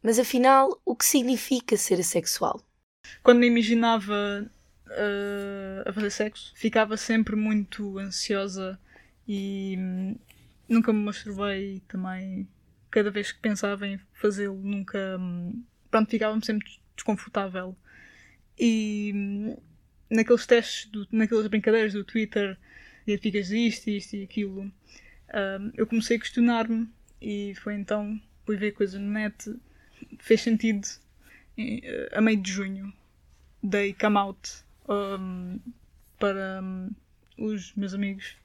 Mas 0.02 0.18
afinal, 0.18 0.78
o 0.84 0.94
que 0.94 1.06
significa 1.06 1.74
ser 1.74 1.98
assexual? 1.98 2.62
Quando 3.22 3.38
me 3.38 3.46
imaginava 3.46 4.48
uh, 4.86 5.88
a 5.88 5.92
fazer 5.92 6.10
sexo, 6.10 6.52
ficava 6.54 6.98
sempre 6.98 7.34
muito 7.34 7.98
ansiosa 7.98 8.78
e 9.26 9.74
hum, 9.78 10.16
nunca 10.68 10.92
me 10.92 11.02
masturbei 11.02 11.82
também. 11.88 12.46
Cada 12.90 13.10
vez 13.10 13.32
que 13.32 13.40
pensava 13.40 13.86
em 13.86 13.98
fazê-lo, 14.12 14.60
nunca. 14.62 15.16
Hum, 15.18 15.64
pronto, 15.90 16.10
ficava-me 16.10 16.44
sempre 16.44 16.68
desconfortável. 16.94 17.74
E 18.58 19.12
hum, 19.14 19.56
naqueles 20.10 20.46
testes, 20.46 20.90
do, 20.90 21.08
naquelas 21.10 21.46
brincadeiras 21.46 21.94
do 21.94 22.04
Twitter, 22.04 22.58
identificas 23.10 23.50
isto, 23.50 23.90
isto 23.90 24.16
e 24.16 24.22
aquilo, 24.22 24.70
eu 25.74 25.86
comecei 25.86 26.16
a 26.16 26.20
questionar-me 26.20 26.88
e 27.20 27.54
foi 27.56 27.74
então, 27.74 28.20
fui 28.46 28.56
ver 28.56 28.72
coisas 28.72 29.00
no 29.00 29.10
net, 29.10 29.54
fez 30.18 30.40
sentido. 30.40 30.86
A 32.12 32.20
meio 32.20 32.40
de 32.40 32.52
junho, 32.52 32.92
dei 33.62 33.92
come 33.92 34.16
out 34.16 34.64
um, 34.88 35.58
para 36.18 36.62
um, 36.62 36.90
os 37.36 37.74
meus 37.74 37.92
amigos 37.94 38.36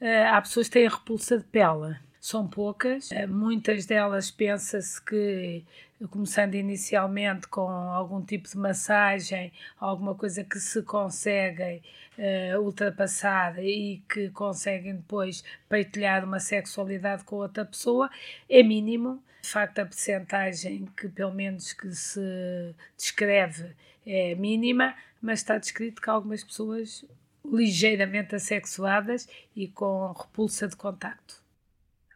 eh, 0.00 0.26
há 0.26 0.40
pessoas 0.40 0.68
que 0.68 0.74
têm 0.74 0.88
repulsa 0.88 1.38
de 1.38 1.44
pele. 1.44 1.96
São 2.20 2.46
poucas, 2.46 3.10
eh, 3.12 3.26
muitas 3.26 3.86
delas 3.86 4.30
pensa-se 4.30 5.02
que, 5.02 5.64
começando 6.10 6.54
inicialmente 6.54 7.48
com 7.48 7.68
algum 7.68 8.22
tipo 8.22 8.48
de 8.48 8.56
massagem, 8.56 9.52
alguma 9.78 10.14
coisa 10.14 10.44
que 10.44 10.58
se 10.58 10.82
conseguem 10.82 11.82
uh, 12.18 12.60
ultrapassar 12.60 13.62
e 13.62 14.02
que 14.08 14.28
conseguem 14.30 14.96
depois 14.96 15.44
partilhar 15.68 16.24
uma 16.24 16.40
sexualidade 16.40 17.24
com 17.24 17.36
outra 17.36 17.64
pessoa, 17.64 18.10
é 18.48 18.62
mínimo. 18.62 19.22
De 19.40 19.48
facto, 19.48 19.78
a 19.78 19.86
percentagem 19.86 20.86
que, 20.96 21.08
pelo 21.08 21.32
menos, 21.32 21.72
que 21.72 21.94
se 21.94 22.74
descreve 22.96 23.74
é 24.04 24.34
mínima, 24.34 24.94
mas 25.22 25.40
está 25.40 25.56
descrito 25.56 26.02
que 26.02 26.10
algumas 26.10 26.42
pessoas 26.42 27.04
ligeiramente 27.44 28.34
assexuadas 28.34 29.28
e 29.54 29.68
com 29.68 30.12
repulsa 30.12 30.68
de 30.68 30.76
contacto. 30.76 31.42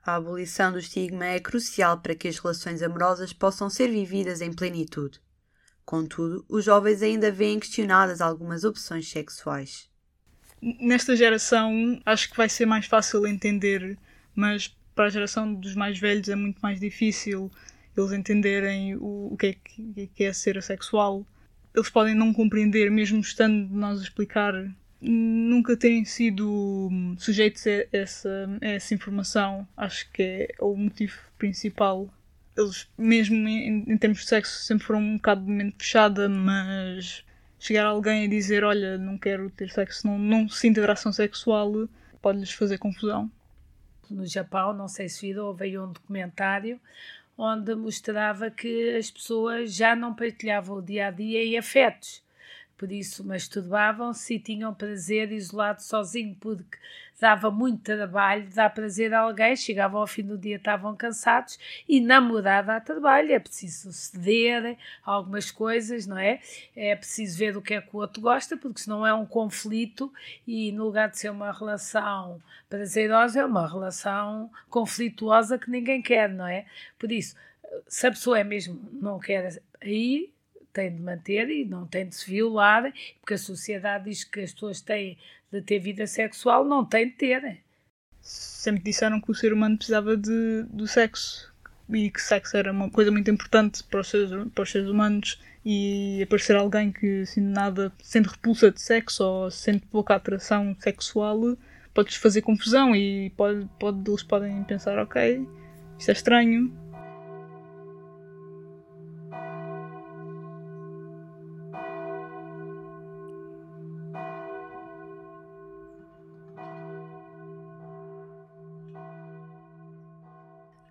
A 0.05 0.17
abolição 0.17 0.73
do 0.73 0.81
estigma 0.81 1.27
é 1.27 1.39
crucial 1.39 2.01
para 2.01 2.15
que 2.15 2.27
as 2.27 2.39
relações 2.39 2.83
amorosas 2.83 3.33
possam 3.33 3.71
ser 3.71 3.89
vividas 3.89 4.41
em 4.41 4.53
plenitude. 4.53 5.21
Contudo, 5.85 6.45
os 6.49 6.65
jovens 6.65 7.03
ainda 7.03 7.31
veem 7.31 7.61
questionadas 7.61 8.21
algumas 8.21 8.65
opções 8.65 9.09
sexuais. 9.09 9.92
Nesta 10.63 11.17
geração, 11.17 12.01
acho 12.07 12.31
que 12.31 12.37
vai 12.37 12.49
ser 12.49 12.67
mais 12.67 12.87
fácil 12.87 13.27
entender, 13.27 13.99
mas 14.35 14.69
para 14.95 15.07
a 15.07 15.11
geração 15.11 15.53
dos 15.53 15.75
mais 15.75 15.99
velhos 15.99 16.29
é 16.29 16.37
muito 16.37 16.61
mais 16.61 16.79
difícil 16.79 17.51
eles 17.97 18.13
entenderem 18.13 18.95
o, 18.97 19.29
o 19.33 19.37
que, 19.37 19.47
é 19.47 19.53
que, 19.53 20.11
que 20.15 20.25
é 20.25 20.33
ser 20.33 20.57
assexual. 20.57 21.27
Eles 21.75 21.91
podem 21.91 22.15
não 22.15 22.33
compreender, 22.33 22.91
mesmo 22.91 23.21
estando 23.21 23.69
nós 23.75 24.01
a 24.01 24.03
explicar 24.03 24.55
nunca 25.01 25.77
terem 25.77 26.05
sido 26.05 26.89
sujeitos 27.19 27.67
a 27.67 27.71
essa, 27.93 28.59
a 28.61 28.67
essa 28.69 28.95
informação, 28.95 29.67
acho 29.77 30.09
que 30.13 30.23
é 30.23 30.49
o 30.61 30.77
motivo 30.77 31.19
principal. 31.37 32.09
Eles, 32.57 32.89
mesmo 32.97 33.37
em, 33.49 33.85
em 33.89 33.97
termos 33.97 34.21
de 34.21 34.27
sexo, 34.27 34.65
sempre 34.65 34.87
foram 34.87 35.01
um 35.01 35.17
bocado 35.17 35.45
de 35.45 35.51
mente 35.51 35.77
fechada, 35.79 36.29
mas 36.29 37.25
chegar 37.63 37.87
alguém 37.87 38.25
a 38.25 38.29
dizer: 38.29 38.65
Olha, 38.65 38.99
não 38.99 39.17
quero 39.17 39.49
ter 39.51 39.71
sexo, 39.71 40.07
não, 40.07 40.19
não 40.19 40.49
sinto 40.49 40.81
atração 40.81 41.13
sexual, 41.13 41.89
pode-lhes 42.21 42.53
fazer 42.53 42.79
confusão. 42.79 43.31
No 44.11 44.27
Japão, 44.27 44.73
não 44.73 44.89
sei 44.89 45.09
se 45.09 45.27
viram, 45.27 45.47
houve 45.47 45.65
aí 45.65 45.79
um 45.79 45.93
documentário 45.93 46.81
onde 47.39 47.75
mostrava 47.75 48.51
que 48.51 48.95
as 48.97 49.11
pessoas 49.11 49.75
já 49.75 49.97
não 49.97 50.15
partilhavam 50.15 50.77
o 50.77 50.83
dia 50.83 51.07
a 51.07 51.11
dia 51.11 51.43
em 51.43 51.57
afetos 51.57 52.23
por 52.83 52.91
isso 52.91 53.25
masturbavam-se 53.25 54.35
e 54.35 54.41
tinham 54.41 54.75
prazer 54.75 55.31
isolado 55.31 55.81
sozinho, 55.81 56.37
porque 56.41 56.77
dava 57.23 57.53
muito 57.53 57.85
trabalho, 57.85 58.49
dá 58.53 58.69
prazer 58.69 59.15
a 59.15 59.21
alguém, 59.21 59.55
chegavam 59.55 60.01
ao 60.01 60.09
fim 60.09 60.25
do 60.25 60.37
dia, 60.37 60.57
estavam 60.57 60.97
cansados 60.97 61.57
e 61.89 62.01
namorar 62.01 62.65
dá 62.65 62.81
trabalho, 62.81 63.33
é 63.33 63.39
preciso 63.39 63.93
ceder 63.93 64.77
algumas 65.05 65.49
coisas, 65.49 66.05
não 66.05 66.19
é? 66.19 66.41
É 66.75 66.97
preciso 66.97 67.39
ver 67.39 67.57
o 67.57 67.63
que 67.63 67.75
é 67.75 67.81
que 67.81 67.95
o 67.95 68.01
outro 68.01 68.21
gosta, 68.21 68.57
porque 68.57 68.81
senão 68.81 69.07
é 69.07 69.15
um 69.15 69.25
conflito 69.25 70.13
e 70.45 70.73
no 70.73 70.87
lugar 70.87 71.11
de 71.11 71.21
ser 71.21 71.31
uma 71.31 71.53
relação 71.53 72.43
prazerosa, 72.69 73.39
é 73.39 73.47
uma 73.47 73.69
relação 73.69 74.51
conflituosa 74.69 75.57
que 75.57 75.71
ninguém 75.71 76.03
quer, 76.03 76.29
não 76.29 76.49
é? 76.49 76.67
Por 76.99 77.13
isso, 77.13 77.37
se 77.87 78.05
a 78.05 78.11
pessoa 78.11 78.41
é 78.41 78.43
mesmo 78.43 78.81
não 79.01 79.21
quer 79.21 79.63
aí 79.81 80.33
tem 80.73 80.95
de 80.95 81.01
manter 81.01 81.49
e 81.51 81.65
não 81.65 81.87
tem 81.87 82.09
de 82.09 82.15
se 82.15 82.31
violar, 82.31 82.93
porque 83.21 83.35
a 83.35 83.39
sociedade 83.39 84.05
diz 84.05 84.25
que 84.25 84.41
as 84.41 84.53
pessoas 84.53 84.81
têm 84.81 85.19
de 85.53 85.61
ter 85.63 85.79
vida 85.79 86.07
sexual, 86.07 86.65
não 86.65 86.85
têm 86.85 87.09
de 87.09 87.15
ter. 87.15 87.59
Sempre 88.21 88.83
disseram 88.83 89.21
que 89.21 89.31
o 89.31 89.35
ser 89.35 89.53
humano 89.53 89.77
precisava 89.77 90.17
de, 90.17 90.65
do 90.69 90.87
sexo 90.87 91.53
e 91.91 92.11
que 92.11 92.21
sexo 92.21 92.57
era 92.57 92.73
uma 92.73 92.89
coisa 92.89 93.11
muito 93.11 93.31
importante 93.31 93.83
para 93.85 94.01
os 94.01 94.09
seres, 94.09 94.31
para 94.55 94.63
os 94.63 94.71
seres 94.71 94.89
humanos 94.89 95.41
e 95.65 96.23
aparecer 96.23 96.57
alguém 96.57 96.91
que 96.91 97.23
assim, 97.23 97.41
nada 97.41 97.93
sente 98.03 98.29
repulsa 98.29 98.71
de 98.71 98.81
sexo 98.81 99.25
ou 99.25 99.51
sente 99.51 99.87
pouca 99.87 100.15
atração 100.15 100.77
sexual 100.79 101.57
pode-lhes 101.95 102.17
fazer 102.17 102.43
confusão 102.43 102.95
e 102.95 103.31
pode, 103.31 103.69
pode, 103.79 104.09
eles 104.09 104.23
podem 104.23 104.63
pensar 104.65 104.99
ok, 104.99 105.47
isto 105.99 106.09
é 106.09 106.13
estranho, 106.13 106.73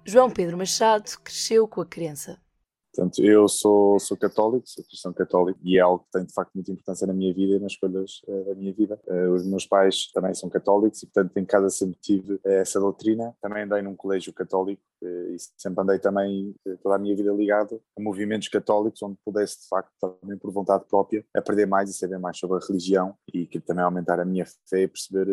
João 0.04 0.32
Pedro 0.32 0.58
Machado 0.58 1.12
cresceu 1.24 1.68
com 1.68 1.80
a 1.80 1.86
crença. 1.86 2.40
Portanto, 2.94 3.24
eu 3.24 3.48
sou, 3.48 3.98
sou 4.00 4.18
católico, 4.18 4.68
sou 4.68 4.84
cristão 4.84 5.14
católico 5.14 5.60
e 5.64 5.78
é 5.78 5.80
algo 5.80 6.04
que 6.04 6.12
tem 6.12 6.26
de 6.26 6.34
facto 6.34 6.52
muita 6.54 6.72
importância 6.72 7.08
na 7.08 7.14
minha 7.14 7.34
vida 7.34 7.56
e 7.56 7.60
nas 7.60 7.72
escolhas 7.72 8.22
uh, 8.28 8.46
da 8.46 8.56
minha 8.56 8.74
vida. 8.74 9.00
Uh, 9.08 9.34
os 9.34 9.48
meus 9.48 9.66
pais 9.66 10.12
também 10.12 10.34
são 10.34 10.50
católicos 10.50 11.02
e, 11.02 11.06
portanto, 11.06 11.38
em 11.38 11.46
casa 11.46 11.70
sempre 11.70 11.98
tive 12.02 12.34
uh, 12.34 12.40
essa 12.44 12.82
doutrina. 12.82 13.34
Também 13.42 13.64
andei 13.64 13.82
num 13.82 13.96
colégio 13.96 14.34
católico 14.34 14.82
e 15.04 15.36
sempre 15.58 15.82
andei 15.82 15.98
também 15.98 16.54
toda 16.84 16.96
a 16.96 17.00
minha 17.00 17.16
vida 17.16 17.32
ligado 17.32 17.82
a 17.98 18.02
movimentos 18.02 18.48
católicos 18.50 19.02
onde 19.02 19.18
pudesse, 19.26 19.62
de 19.62 19.68
facto, 19.68 19.92
também 20.00 20.38
por 20.38 20.52
vontade 20.52 20.86
própria, 20.88 21.26
aprender 21.36 21.66
mais 21.66 21.90
e 21.90 21.94
saber 21.94 22.20
mais 22.20 22.38
sobre 22.38 22.58
a 22.58 22.68
religião 22.68 23.16
e 23.34 23.48
que 23.48 23.60
também 23.60 23.84
aumentar 23.84 24.20
a 24.20 24.26
minha 24.26 24.46
fé 24.70 24.84
e 24.84 24.88
perceber 24.88 25.26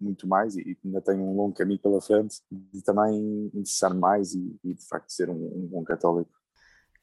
muito 0.00 0.28
mais. 0.28 0.54
E 0.56 0.78
ainda 0.84 1.00
tenho 1.00 1.22
um 1.22 1.34
longo 1.34 1.54
caminho 1.54 1.80
pela 1.80 2.00
frente 2.00 2.36
de 2.52 2.84
também 2.84 3.50
interessar 3.52 3.92
mais 3.94 4.32
e, 4.32 4.56
e 4.62 4.74
de 4.74 4.86
facto, 4.86 5.10
ser 5.10 5.28
um, 5.28 5.34
um 5.34 5.66
bom 5.66 5.82
católico. 5.82 6.30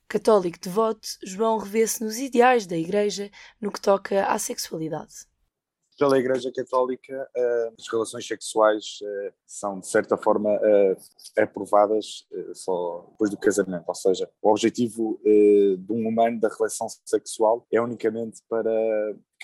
Católico 0.07 0.60
devoto, 0.60 1.07
João 1.24 1.57
revê-se 1.57 2.03
nos 2.03 2.17
ideais 2.17 2.65
da 2.65 2.77
Igreja 2.77 3.29
no 3.60 3.72
que 3.72 3.81
toca 3.81 4.25
à 4.25 4.38
sexualidade. 4.38 5.25
Pela 5.98 6.17
Igreja 6.17 6.51
Católica, 6.51 7.29
uh, 7.38 7.74
as 7.79 7.88
relações 7.88 8.27
sexuais 8.27 9.00
uh, 9.01 9.33
são, 9.45 9.79
de 9.79 9.88
certa 9.88 10.17
forma, 10.17 10.50
uh, 10.50 11.41
aprovadas 11.41 12.25
só 12.53 13.07
depois 13.12 13.29
do 13.29 13.38
casamento. 13.38 13.86
Ou 13.88 13.95
seja, 13.95 14.29
o 14.41 14.50
objetivo 14.50 15.19
de 15.24 15.91
um 15.91 16.07
humano 16.07 16.39
da 16.39 16.50
relação 16.50 16.88
sexual 17.05 17.65
é 17.72 17.79
unicamente 17.79 18.41
para 18.50 18.72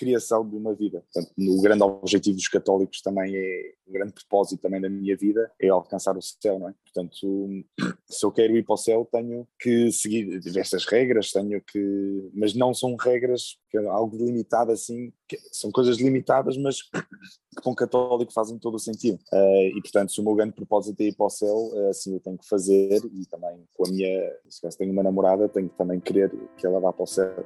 criação 0.00 0.48
de 0.48 0.56
uma 0.56 0.74
vida. 0.74 1.04
Portanto, 1.12 1.34
o 1.38 1.60
grande 1.60 1.82
objetivo 1.82 2.34
dos 2.34 2.48
católicos 2.48 3.02
também 3.02 3.36
é, 3.36 3.74
o 3.86 3.92
grande 3.92 4.14
propósito 4.14 4.62
também 4.62 4.80
da 4.80 4.88
minha 4.88 5.14
vida 5.14 5.52
é 5.60 5.68
alcançar 5.68 6.16
o 6.16 6.22
céu, 6.22 6.58
não 6.58 6.70
é? 6.70 6.74
Portanto, 6.82 7.48
se 8.08 8.24
eu 8.24 8.32
quero 8.32 8.56
ir 8.56 8.64
para 8.64 8.72
o 8.74 8.78
céu, 8.78 9.06
tenho 9.12 9.46
que 9.58 9.92
seguir 9.92 10.40
diversas 10.40 10.86
regras, 10.86 11.32
tenho 11.32 11.60
que, 11.60 12.30
mas 12.32 12.54
não 12.54 12.72
são 12.72 12.96
regras 12.96 13.58
é 13.74 13.86
algo 13.86 14.16
limitado 14.16 14.72
assim, 14.72 15.12
são 15.52 15.70
coisas 15.70 15.98
limitadas, 15.98 16.56
mas 16.56 16.82
que 16.90 17.62
para 17.62 17.70
um 17.70 17.74
católico 17.74 18.32
fazem 18.32 18.58
todo 18.58 18.76
o 18.76 18.80
sentido. 18.80 19.18
Uh, 19.30 19.76
e 19.76 19.82
portanto, 19.82 20.12
se 20.12 20.20
o 20.20 20.24
meu 20.24 20.34
grande 20.34 20.54
propósito 20.54 20.98
é 21.02 21.04
ir 21.04 21.14
para 21.14 21.26
o 21.26 21.30
céu, 21.30 21.56
uh, 21.72 21.90
assim 21.90 22.14
eu 22.14 22.20
tenho 22.20 22.38
que 22.38 22.48
fazer 22.48 23.02
e 23.12 23.26
também 23.26 23.64
com 23.74 23.86
a 23.86 23.90
minha, 23.90 24.32
se 24.48 24.78
tenho 24.78 24.92
uma 24.92 25.02
namorada, 25.02 25.46
tenho 25.48 25.68
que 25.68 25.76
também 25.76 26.00
querer 26.00 26.32
que 26.56 26.66
ela 26.66 26.80
vá 26.80 26.90
para 26.90 27.04
o 27.04 27.06
céu. 27.06 27.44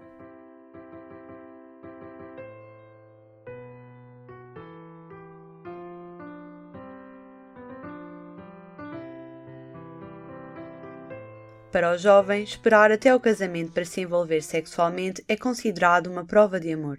Para 11.75 11.93
os 11.93 12.03
jovens, 12.03 12.51
esperar 12.51 12.93
até 12.93 13.13
o 13.13 13.19
casamento 13.19 13.73
para 13.73 13.85
se 13.85 14.01
envolver 14.01 14.41
sexualmente 14.43 15.25
é 15.27 15.37
considerado 15.37 16.07
uma 16.07 16.25
prova 16.25 16.61
de 16.61 16.73
amor. 16.73 16.99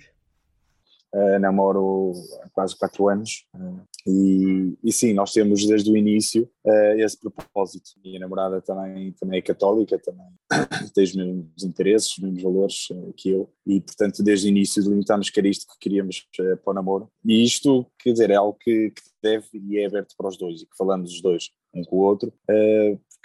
Uh, 1.13 1.39
namoro 1.39 2.11
há 2.43 2.49
quase 2.49 2.77
quatro 2.77 3.07
anos 3.07 3.47
uh, 3.55 3.79
e, 4.05 4.77
e, 4.83 4.91
sim, 4.91 5.13
nós 5.13 5.31
temos 5.31 5.65
desde 5.65 5.89
o 5.89 5.95
início 5.95 6.43
uh, 6.65 6.99
esse 6.99 7.17
propósito. 7.17 7.91
Minha 8.03 8.19
namorada 8.19 8.61
também, 8.61 9.13
também 9.13 9.39
é 9.39 9.41
católica, 9.41 9.97
também 9.97 10.27
tem 10.93 11.05
os 11.05 11.15
mesmos 11.15 11.63
interesses, 11.63 12.11
os 12.11 12.17
mesmos 12.17 12.43
valores 12.43 12.87
que 13.15 13.29
eu 13.29 13.49
e, 13.65 13.79
portanto, 13.79 14.21
desde 14.21 14.47
o 14.47 14.49
início 14.49 14.83
delimitámos 14.83 15.29
que 15.29 15.39
era 15.39 15.47
isto 15.47 15.71
que 15.71 15.79
queríamos 15.79 16.27
para 16.35 16.71
o 16.71 16.73
namoro. 16.73 17.09
E 17.23 17.45
isto, 17.45 17.89
quer 17.97 18.11
dizer, 18.11 18.29
é 18.29 18.35
algo 18.35 18.57
que, 18.59 18.91
que 18.91 19.01
deve 19.23 19.45
e 19.53 19.79
é 19.79 19.85
aberto 19.85 20.13
para 20.17 20.27
os 20.27 20.37
dois 20.37 20.63
e 20.63 20.65
que 20.65 20.75
falamos 20.75 21.13
os 21.13 21.21
dois 21.21 21.49
um 21.73 21.83
com 21.83 21.97
o 21.97 21.99
outro, 21.99 22.33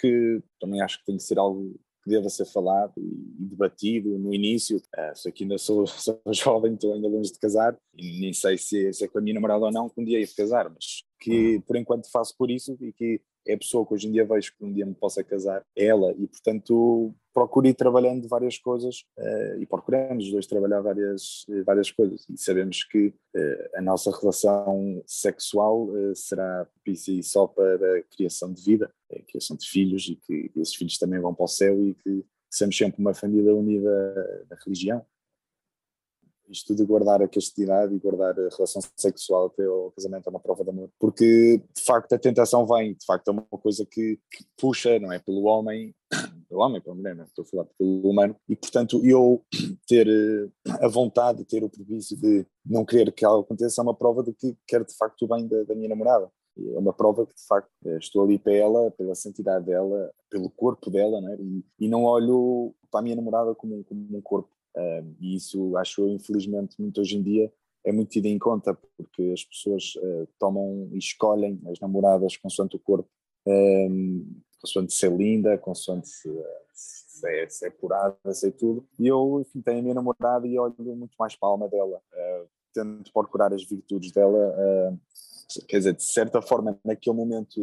porque 0.00 0.42
também 0.58 0.80
acho 0.80 0.98
que 0.98 1.04
tem 1.04 1.16
que 1.16 1.22
ser 1.22 1.38
algo 1.38 1.78
que 2.02 2.10
deva 2.10 2.30
ser 2.30 2.46
falado 2.46 2.94
e, 2.96 3.46
debatido 3.50 4.18
no 4.18 4.32
início. 4.32 4.78
Uh, 4.78 5.14
sei 5.14 5.30
que 5.30 5.44
ainda 5.44 5.58
sou, 5.58 5.84
sou 5.86 6.20
jovem, 6.32 6.74
estou 6.74 6.94
ainda 6.94 7.08
longe 7.08 7.30
de 7.30 7.38
casar 7.38 7.76
e 7.94 8.20
nem 8.20 8.32
sei 8.32 8.56
se, 8.56 8.92
se 8.92 9.04
é 9.04 9.08
com 9.08 9.18
a 9.18 9.20
minha 9.20 9.34
namorada 9.34 9.66
ou 9.66 9.70
não 9.70 9.88
que 9.88 10.00
um 10.00 10.04
dia 10.04 10.18
ia 10.18 10.26
casar, 10.34 10.70
mas 10.70 11.04
que 11.20 11.60
por 11.66 11.76
enquanto 11.76 12.10
faço 12.10 12.34
por 12.36 12.50
isso 12.50 12.76
e 12.80 12.92
que 12.92 13.20
é 13.46 13.54
a 13.54 13.58
pessoa 13.58 13.86
que 13.86 13.94
hoje 13.94 14.08
em 14.08 14.12
dia 14.12 14.24
vejo 14.24 14.52
que 14.56 14.64
um 14.64 14.72
dia 14.72 14.86
me 14.86 14.94
possa 14.94 15.24
casar, 15.24 15.64
é 15.76 15.86
ela, 15.86 16.12
e 16.18 16.26
portanto 16.26 17.14
procuro 17.32 17.66
ir 17.66 17.74
trabalhando 17.74 18.28
várias 18.28 18.58
coisas 18.58 19.04
uh, 19.18 19.60
e 19.60 19.66
procuramos 19.66 20.24
os 20.24 20.32
dois 20.32 20.46
trabalhar 20.46 20.80
várias, 20.80 21.46
várias 21.64 21.90
coisas. 21.90 22.26
E 22.28 22.36
sabemos 22.36 22.84
que 22.84 23.08
uh, 23.08 23.76
a 23.76 23.80
nossa 23.80 24.10
relação 24.10 25.02
sexual 25.06 25.84
uh, 25.84 26.14
será 26.14 26.66
propícia 26.66 27.22
só 27.22 27.46
para 27.46 27.98
a 27.98 28.02
criação 28.14 28.52
de 28.52 28.62
vida, 28.62 28.92
a 29.10 29.22
criação 29.22 29.56
de 29.56 29.68
filhos 29.68 30.08
e 30.08 30.16
que 30.16 30.50
esses 30.56 30.74
filhos 30.74 30.98
também 30.98 31.20
vão 31.20 31.34
para 31.34 31.44
o 31.44 31.48
céu 31.48 31.82
e 31.86 31.94
que 31.94 32.24
somos 32.52 32.76
sempre 32.76 33.00
uma 33.00 33.14
família 33.14 33.54
unida 33.54 34.46
na 34.50 34.56
religião 34.64 35.04
isto 36.50 36.74
de 36.74 36.84
guardar 36.84 37.22
a 37.22 37.28
castidade 37.28 37.94
e 37.94 37.98
guardar 37.98 38.32
a 38.32 38.48
relação 38.48 38.82
sexual 38.96 39.46
até 39.46 39.64
ao 39.64 39.92
casamento 39.92 40.26
é 40.26 40.30
uma 40.30 40.40
prova 40.40 40.64
de 40.64 40.70
amor, 40.70 40.90
porque 40.98 41.62
de 41.74 41.82
facto 41.82 42.12
a 42.12 42.18
tentação 42.18 42.66
vem, 42.66 42.94
de 42.94 43.04
facto 43.06 43.28
é 43.28 43.30
uma 43.30 43.42
coisa 43.42 43.86
que, 43.86 44.18
que 44.30 44.44
puxa, 44.58 44.98
não 44.98 45.12
é? 45.12 45.18
Pelo 45.18 45.44
homem, 45.44 45.94
pelo 46.48 46.60
homem, 46.60 46.80
pela 46.80 46.96
mulher, 46.96 47.14
não 47.14 47.22
é? 47.22 47.26
estou 47.26 47.44
a 47.44 47.48
falar 47.48 47.64
pelo 47.78 48.08
humano, 48.08 48.36
e 48.48 48.56
portanto 48.56 49.04
eu 49.04 49.42
ter 49.86 50.08
eh, 50.08 50.48
a 50.80 50.88
vontade, 50.88 51.44
ter 51.44 51.62
o 51.62 51.70
prejuízo 51.70 52.16
de 52.16 52.44
não 52.66 52.84
querer 52.84 53.12
que 53.12 53.24
algo 53.24 53.42
aconteça 53.42 53.80
é 53.80 53.84
uma 53.84 53.94
prova 53.94 54.22
de 54.22 54.32
que 54.32 54.56
quero 54.66 54.84
de 54.84 54.96
facto 54.96 55.22
o 55.22 55.28
bem 55.28 55.46
da, 55.46 55.62
da 55.62 55.74
minha 55.74 55.88
namorada. 55.88 56.30
É 56.58 56.78
uma 56.78 56.92
prova 56.92 57.24
que 57.24 57.34
de 57.34 57.46
facto 57.46 57.70
eh, 57.86 57.98
estou 57.98 58.24
ali 58.24 58.38
para 58.38 58.52
ela, 58.52 58.90
pela 58.90 59.14
santidade 59.14 59.66
dela, 59.66 60.10
pelo 60.28 60.50
corpo 60.50 60.90
dela, 60.90 61.20
não 61.20 61.32
é? 61.32 61.36
e, 61.36 61.64
e 61.80 61.88
não 61.88 62.04
olho 62.04 62.74
para 62.90 63.00
a 63.00 63.02
minha 63.02 63.16
namorada 63.16 63.54
como, 63.54 63.84
como 63.84 64.18
um 64.18 64.20
corpo 64.20 64.50
um, 64.76 65.14
e 65.20 65.36
isso 65.36 65.76
acho 65.76 66.02
eu, 66.02 66.08
infelizmente, 66.08 66.80
muito 66.80 67.00
hoje 67.00 67.16
em 67.16 67.22
dia 67.22 67.52
é 67.84 67.92
muito 67.92 68.10
tido 68.10 68.26
em 68.26 68.38
conta, 68.38 68.76
porque 68.96 69.32
as 69.32 69.44
pessoas 69.44 69.94
uh, 69.96 70.28
tomam 70.38 70.88
e 70.92 70.98
escolhem 70.98 71.60
as 71.70 71.80
namoradas 71.80 72.36
consoante 72.36 72.76
o 72.76 72.78
corpo, 72.78 73.08
um, 73.46 74.40
consoante 74.60 74.92
ser 74.92 75.10
linda, 75.10 75.56
consoante 75.56 76.08
se, 76.08 76.28
se, 76.72 77.26
é, 77.26 77.48
se 77.48 77.66
é 77.66 77.70
curada, 77.70 78.16
sei 78.32 78.50
tudo. 78.50 78.86
E 78.98 79.06
eu, 79.06 79.40
enfim, 79.40 79.62
tenho 79.62 79.78
a 79.78 79.82
minha 79.82 79.94
namorada 79.94 80.46
e 80.46 80.58
olho 80.58 80.74
muito 80.78 81.14
mais 81.18 81.34
para 81.34 81.48
a 81.48 81.52
alma 81.52 81.68
dela, 81.68 81.96
uh, 82.12 82.48
tento 82.74 83.12
procurar 83.12 83.52
as 83.52 83.64
virtudes 83.64 84.12
dela. 84.12 84.54
Uh, 84.92 85.00
quer 85.66 85.78
dizer, 85.78 85.94
de 85.94 86.04
certa 86.04 86.42
forma, 86.42 86.78
naquele 86.84 87.16
momento 87.16 87.60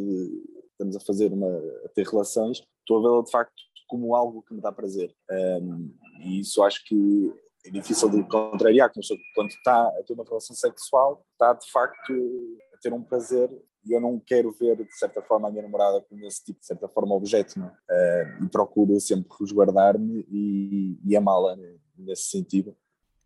estamos 0.71 0.95
a 0.95 0.99
fazer 0.99 1.31
uma, 1.31 1.57
a 1.85 1.89
ter 1.89 2.07
relações, 2.07 2.63
estou 2.79 2.99
a 2.99 3.01
vê-la 3.01 3.23
de 3.23 3.31
facto 3.31 3.66
como 3.87 4.15
algo 4.15 4.43
que 4.43 4.53
me 4.53 4.61
dá 4.61 4.71
prazer. 4.71 5.15
Um, 5.31 5.93
e 6.19 6.39
isso 6.41 6.61
acho 6.63 6.83
que 6.85 7.33
é 7.65 7.69
difícil 7.69 8.09
de 8.09 8.23
contrariar, 8.23 8.91
quando 9.33 9.49
está 9.49 9.87
a 9.87 10.03
ter 10.05 10.13
uma 10.13 10.23
relação 10.23 10.55
sexual, 10.55 11.25
está 11.33 11.53
de 11.53 11.69
facto 11.71 12.13
a 12.73 12.77
ter 12.77 12.93
um 12.93 13.03
prazer 13.03 13.49
e 13.85 13.93
eu 13.93 14.01
não 14.01 14.19
quero 14.19 14.51
ver, 14.51 14.75
de 14.75 14.97
certa 14.97 15.21
forma, 15.21 15.47
a 15.47 15.51
minha 15.51 15.63
namorada 15.63 16.01
como 16.01 16.25
esse 16.25 16.43
tipo, 16.43 16.59
de 16.59 16.65
certa 16.65 16.89
forma, 16.89 17.15
objeto, 17.15 17.57
não 17.57 17.67
uh, 17.67 18.43
E 18.43 18.49
procuro 18.49 18.99
sempre 18.99 19.29
resguardar-me 19.39 20.25
e, 20.29 20.99
e 21.05 21.15
amá-la 21.15 21.57
nesse 21.97 22.23
sentido. 22.23 22.75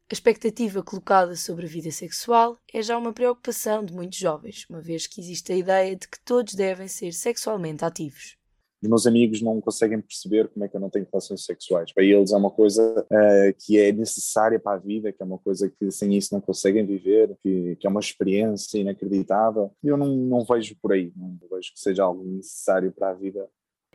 A 0.10 0.14
expectativa 0.14 0.84
colocada 0.84 1.36
sobre 1.36 1.66
a 1.66 1.70
vida 1.70 1.90
sexual 1.90 2.58
é 2.72 2.82
já 2.82 2.98
uma 2.98 3.14
preocupação 3.14 3.84
de 3.84 3.94
muitos 3.94 4.20
jovens, 4.20 4.68
uma 4.70 4.82
vez 4.82 5.08
que 5.08 5.22
existe 5.22 5.52
a 5.52 5.56
ideia 5.56 5.96
de 5.96 6.08
que 6.08 6.20
todos 6.24 6.54
devem 6.54 6.88
ser 6.88 7.14
sexualmente 7.14 7.86
ativos 7.86 8.38
os 8.82 8.90
meus 8.90 9.06
amigos 9.06 9.42
não 9.42 9.62
conseguem 9.62 10.02
perceber 10.02 10.48
como 10.48 10.66
é 10.66 10.68
que 10.68 10.76
eu 10.76 10.80
não 10.80 10.90
tenho 10.90 11.08
relações 11.12 11.46
sexuais. 11.46 11.92
Para 11.94 12.04
eles 12.04 12.32
é 12.32 12.38
uma 12.38 12.50
coisa 12.50 13.06
uh, 13.06 13.56
que 13.60 13.80
é 13.80 13.92
necessária 13.92 14.60
para 14.60 14.78
a 14.78 14.80
vida, 14.80 15.12
que 15.12 15.22
é 15.22 15.26
uma 15.26 15.38
coisa 15.38 15.70
que 15.70 15.92
sem 15.92 16.16
isso 16.16 16.34
não 16.34 16.42
conseguem 16.42 16.86
viver, 16.86 17.38
que, 17.44 17.76
que 17.76 17.86
é 17.86 17.90
uma 17.90 18.00
experiência 18.00 18.80
inacreditável. 18.80 19.72
Eu 19.84 19.98
não, 19.98 20.08
não 20.16 20.44
vejo 20.44 20.76
por 20.82 20.94
aí, 20.94 21.12
não 21.16 21.38
vejo 21.50 21.74
que 21.74 21.80
seja 21.80 22.04
algo 22.04 22.24
necessário 22.24 22.92
para 22.92 23.10
a 23.10 23.14
vida. 23.14 23.48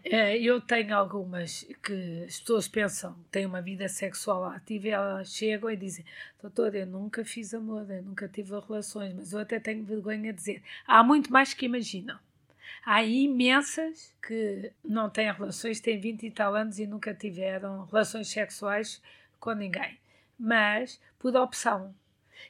É, 0.05 0.39
eu 0.39 0.61
tenho 0.61 0.95
algumas 0.95 1.67
que 1.83 2.25
as 2.25 2.39
pessoas 2.39 2.69
pensam 2.69 3.17
têm 3.29 3.45
uma 3.45 3.61
vida 3.61 3.89
sexual 3.89 4.45
ativa 4.45 4.87
e 4.87 4.91
elas 4.91 5.35
chegam 5.35 5.69
e 5.69 5.77
dizem: 5.77 6.05
Doutor, 6.41 6.77
eu 6.77 6.87
nunca 6.87 7.25
fiz 7.25 7.53
amor, 7.53 7.91
eu 7.91 8.05
nunca 8.05 8.29
tive 8.29 8.53
relações, 8.69 9.13
mas 9.15 9.33
eu 9.33 9.41
até 9.41 9.59
tenho 9.59 9.85
vergonha 9.85 10.33
de 10.33 10.39
dizer. 10.39 10.63
Há 10.87 11.03
muito 11.03 11.33
mais 11.33 11.53
que 11.55 11.67
imaginam. 11.67 12.17
Há 12.85 13.03
imensas 13.05 14.15
que 14.25 14.73
não 14.85 15.11
têm 15.11 15.33
relações, 15.33 15.81
têm 15.81 15.99
20 15.99 16.27
e 16.27 16.31
tal 16.31 16.55
anos 16.55 16.79
e 16.79 16.87
nunca 16.87 17.13
tiveram 17.13 17.85
relações 17.87 18.29
sexuais 18.29 19.03
com 19.41 19.53
ninguém, 19.53 19.99
mas 20.39 21.01
por 21.19 21.35
opção. 21.37 21.95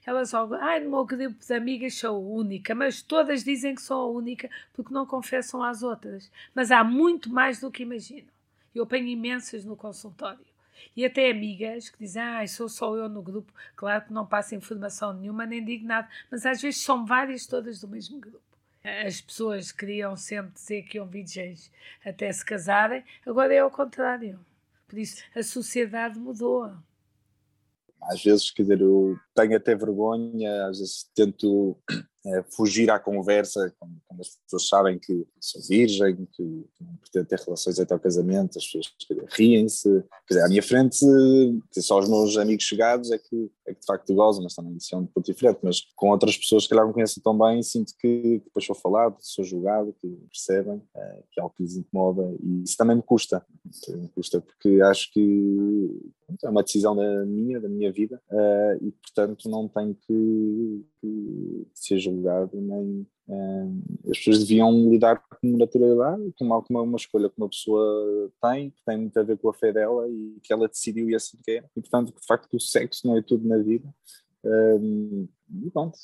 Elas 0.05 0.31
só, 0.31 0.49
ai, 0.55 0.81
no 0.81 0.91
meu 0.91 1.05
grupo 1.05 1.45
de 1.45 1.55
amigas 1.55 1.95
sou 1.95 2.23
única, 2.35 2.75
mas 2.75 3.03
todas 3.03 3.45
dizem 3.45 3.75
que 3.75 3.83
sou 3.83 4.03
a 4.03 4.19
única 4.19 4.51
porque 4.73 4.93
não 4.93 5.07
confessam 5.07 5.63
às 5.63 5.83
outras. 5.83 6.31
Mas 6.55 6.71
há 6.71 6.85
muito 6.85 7.31
mais 7.31 7.61
do 7.61 7.71
que 7.71 7.83
imaginam. 7.83 8.29
Eu 8.75 8.85
apanho 8.85 9.07
imensas 9.07 9.65
no 9.65 9.77
consultório. 9.77 10.45
E 10.95 11.05
até 11.05 11.31
amigas 11.31 11.89
que 11.89 11.99
dizem, 11.99 12.23
ah, 12.23 12.47
sou 12.47 12.69
só 12.69 12.95
eu 12.97 13.09
no 13.09 13.23
grupo. 13.23 13.53
Claro 13.75 14.05
que 14.05 14.13
não 14.13 14.27
passa 14.27 14.55
informação 14.55 15.13
nenhuma, 15.13 15.47
nem 15.47 15.65
digo 15.65 15.87
nada, 15.87 16.09
mas 16.31 16.45
às 16.45 16.61
vezes 16.61 16.83
são 16.83 17.07
várias 17.07 17.47
todas 17.47 17.81
do 17.81 17.89
mesmo 17.89 18.21
grupo 18.21 18.56
as 19.07 19.21
pessoas 19.21 19.73
queriam 19.73 20.17
sempre 20.17 20.53
dizer 20.53 20.83
que 20.83 20.97
iam 20.99 21.07
virgens 21.07 21.73
até 22.05 22.33
se 22.33 22.45
casarem, 22.45 23.05
agora 23.27 23.53
é 23.53 23.59
ao 23.59 23.71
contrário. 23.71 24.39
Por 24.87 24.99
isso, 24.99 25.23
a 25.35 25.43
sociedade 25.43 26.19
mudou. 26.19 26.73
Às 28.03 28.23
vezes, 28.23 28.51
quer 28.53 28.63
dizer, 28.63 28.81
eu 28.81 29.19
tenho 29.35 29.57
até 29.57 29.75
vergonha, 29.75 30.67
às 30.67 30.79
vezes 30.79 31.11
tento 31.15 31.77
fugir 32.51 32.91
à 32.91 32.99
conversa 32.99 33.73
quando, 33.79 33.97
as 34.21 34.37
pessoas 34.45 34.69
sabem 34.69 34.99
que 34.99 35.27
sou 35.41 35.61
virgem, 35.69 36.27
que, 36.33 36.43
não 36.81 36.97
pretendo 36.97 37.27
ter 37.27 37.39
relações 37.39 37.79
até 37.79 37.95
ao 37.95 38.01
casamento, 38.01 38.59
as 38.59 38.65
pessoas 38.65 38.87
riem-se. 39.33 39.89
Quer 40.27 40.35
dizer, 40.35 40.45
à 40.45 40.49
minha 40.49 40.63
frente, 40.63 40.99
só 41.79 41.99
os 41.99 42.09
meus 42.09 42.37
amigos 42.37 42.65
chegados 42.65 43.13
é 43.13 43.19
que, 43.19 43.51
é 43.67 43.75
que 43.75 43.81
de 43.81 43.87
facto 43.87 44.15
gozam, 44.15 44.43
mas 44.43 44.55
também 44.55 44.77
isso 44.77 44.95
é 44.95 44.99
um 44.99 45.07
ponto 45.07 45.27
diferente. 45.27 45.59
Mas 45.63 45.81
com 45.95 46.11
outras 46.11 46.37
pessoas 46.37 46.65
que 46.65 46.71
calhar 46.71 46.87
me 46.87 46.93
conhecem 46.93 47.23
tão 47.23 47.37
bem, 47.37 47.63
sinto 47.63 47.93
que, 47.99 48.41
depois 48.45 48.65
sou 48.65 48.75
falado, 48.75 49.17
sou 49.21 49.45
julgado, 49.45 49.95
que 50.01 50.09
percebem 50.31 50.83
é, 50.95 51.23
que 51.31 51.41
é 51.41 51.43
algo 51.43 51.55
que 51.55 51.63
lhes 51.63 51.77
incomoda 51.77 52.35
e 52.43 52.63
isso 52.63 52.77
também 52.77 52.97
me 52.97 53.03
custa. 53.03 53.45
Me 53.89 54.09
custa 54.09 54.41
porque 54.41 54.81
acho 54.83 55.13
que 55.13 56.13
é 56.43 56.49
uma 56.49 56.63
decisão 56.63 56.97
da 56.97 57.25
minha, 57.25 57.61
da 57.61 57.69
minha 57.69 57.93
vida 57.93 58.21
uh, 58.31 58.85
e 58.85 58.91
portanto 58.93 59.49
não 59.49 59.69
tenho 59.69 59.95
que, 59.95 60.85
que 61.01 61.67
ser 61.75 61.99
julgado 61.99 62.16
nem 62.53 63.07
uh, 63.29 64.11
as 64.11 64.19
pessoas 64.19 64.41
deviam 64.41 64.91
lidar 64.91 65.23
com 65.29 65.57
naturalidade 65.57 66.33
com 66.39 66.45
uma, 66.45 66.83
uma, 66.83 66.97
escolha 66.97 67.29
que 67.29 67.39
uma 67.39 67.49
pessoa 67.49 68.31
tem 68.43 68.71
que 68.71 68.85
tem 68.85 68.99
muito 68.99 69.19
a 69.19 69.23
ver 69.23 69.39
com 69.39 69.49
a 69.49 69.55
fé 69.55 69.73
dela 69.73 70.09
e 70.09 70.39
que 70.43 70.53
ela 70.53 70.69
decidiu 70.69 71.09
e 71.11 71.15
assim 71.15 71.39
quer 71.45 71.65
e 71.77 71.81
portanto 71.81 72.15
de 72.15 72.27
facto 72.27 72.55
o 72.55 72.61
sexo 72.61 73.07
não 73.07 73.17
é 73.17 73.23
tudo 73.23 73.47
na 73.47 73.59
vida. 73.59 73.89
Um, 74.45 75.27
e 75.65 75.71
pronto, 75.71 75.99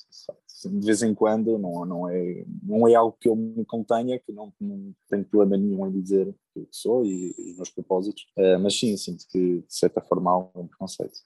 de 0.65 0.87
vez 0.87 1.03
em 1.03 1.15
quando 1.15 1.59
não, 1.59 1.85
não, 1.85 2.09
é, 2.09 2.45
não 2.63 2.89
é 2.89 2.95
algo 2.95 3.17
que 3.21 3.29
eu 3.29 3.37
me 3.37 3.65
contenha, 3.65 4.19
que 4.19 4.33
não, 4.33 4.53
não 4.61 4.95
tenho 5.09 5.25
problema 5.25 5.57
nenhum 5.57 5.87
em 5.87 6.01
dizer 6.01 6.29
o 6.29 6.61
que 6.61 6.69
sou 6.71 7.05
e, 7.05 7.35
e 7.39 7.51
os 7.51 7.57
meus 7.57 7.71
propósitos, 7.71 8.27
uh, 8.37 8.59
mas 8.61 8.79
sim, 8.79 8.97
sinto 8.97 9.27
que 9.29 9.59
de 9.59 9.65
certa 9.69 10.01
forma 10.01 10.31
há 10.31 10.39
um 10.59 10.67
preconceito. 10.67 11.21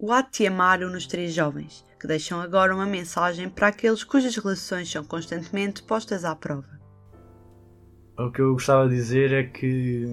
O 0.00 0.12
ato 0.12 0.38
de 0.38 0.46
amar 0.46 0.78
nos 0.80 1.06
três 1.06 1.34
jovens, 1.34 1.84
que 2.00 2.06
deixam 2.06 2.40
agora 2.40 2.74
uma 2.74 2.86
mensagem 2.86 3.50
para 3.50 3.68
aqueles 3.68 4.02
cujas 4.02 4.34
relações 4.34 4.90
são 4.90 5.04
constantemente 5.04 5.82
postas 5.82 6.24
à 6.24 6.34
prova. 6.34 6.80
O 8.18 8.30
que 8.30 8.40
eu 8.40 8.54
gostava 8.54 8.88
de 8.88 8.94
dizer 8.94 9.32
é 9.32 9.42
que, 9.44 10.06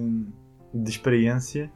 de 0.74 0.90
experiência, 0.90 1.72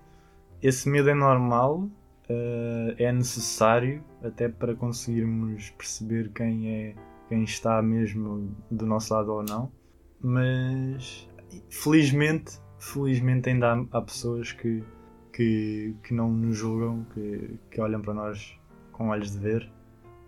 esse 0.60 0.88
medo 0.90 1.08
é 1.08 1.14
normal, 1.14 1.88
uh, 2.28 2.94
é 2.98 3.10
necessário 3.10 4.04
até 4.22 4.46
para 4.48 4.74
conseguirmos 4.74 5.70
perceber 5.70 6.30
quem 6.34 6.70
é 6.70 6.94
quem 7.28 7.44
está 7.44 7.80
mesmo 7.80 8.54
do 8.70 8.84
nosso 8.84 9.14
lado 9.14 9.32
ou 9.32 9.42
não. 9.42 9.72
Mas 10.20 11.26
felizmente, 11.70 12.60
felizmente 12.78 13.48
ainda 13.48 13.72
há, 13.72 13.98
há 13.98 14.02
pessoas 14.02 14.52
que 14.52 14.84
que, 15.32 15.94
que 16.04 16.14
não 16.14 16.30
nos 16.30 16.56
julgam, 16.56 17.06
que, 17.14 17.58
que 17.70 17.80
olham 17.80 18.00
para 18.00 18.14
nós 18.14 18.58
com 18.92 19.08
olhos 19.08 19.32
de 19.32 19.38
ver, 19.38 19.68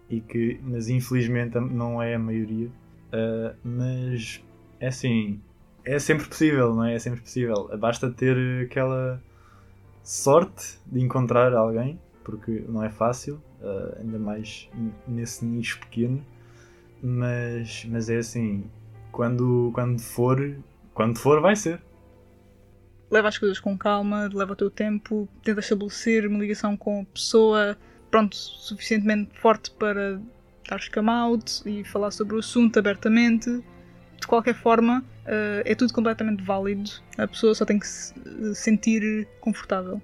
e 0.09 0.21
que, 0.21 0.59
mas 0.63 0.89
infelizmente 0.89 1.59
não 1.59 2.03
é 2.03 2.15
a 2.15 2.19
maioria. 2.19 2.69
Uh, 2.69 3.55
mas 3.63 4.43
é 4.81 4.89
assim, 4.89 5.41
é 5.85 5.99
sempre 5.99 6.27
possível, 6.27 6.75
não 6.75 6.85
é? 6.85 6.95
É 6.95 6.99
sempre 6.99 7.21
possível. 7.21 7.71
Basta 7.79 8.11
ter 8.11 8.65
aquela 8.65 9.23
sorte 10.03 10.79
de 10.87 11.01
encontrar 11.01 11.53
alguém, 11.55 11.99
porque 12.25 12.65
não 12.69 12.83
é 12.83 12.91
fácil, 12.91 13.41
uh, 13.61 14.01
ainda 14.01 14.19
mais 14.19 14.69
nesse 15.07 15.45
nicho 15.45 15.79
pequeno. 15.81 16.25
Mas, 17.03 17.85
mas 17.85 18.09
é 18.09 18.17
assim, 18.17 18.65
quando, 19.13 19.71
quando 19.75 20.01
for, 20.01 20.57
quando 20.95 21.19
for, 21.19 21.41
vai 21.41 21.55
ser 21.55 21.81
leva 23.15 23.29
as 23.29 23.39
coisas 23.39 23.61
com 23.61 23.79
calma, 23.79 24.29
leva 24.35 24.55
o 24.55 24.57
teu 24.57 24.69
tempo, 24.69 25.29
tenta 25.45 25.61
estabelecer 25.61 26.27
uma 26.27 26.41
ligação 26.41 26.77
com 26.77 27.03
a 27.03 27.05
pessoa, 27.05 27.79
pronto, 28.11 28.35
suficientemente 28.35 29.31
forte 29.39 29.71
para 29.71 30.21
dar 30.69 30.81
come 30.93 31.11
out 31.11 31.63
e 31.65 31.85
falar 31.85 32.11
sobre 32.11 32.35
o 32.35 32.41
assunto 32.41 32.77
abertamente. 32.77 33.63
De 34.21 34.27
qualquer 34.27 34.55
forma, 34.55 34.99
uh, 35.27 35.63
é 35.65 35.77
tudo 35.77 35.93
completamente 35.93 36.43
válido. 36.43 36.91
A 37.17 37.29
pessoa 37.29 37.55
só 37.55 37.65
tem 37.65 37.79
que 37.79 37.87
se 37.87 38.15
sentir 38.57 39.29
confortável. 39.41 40.03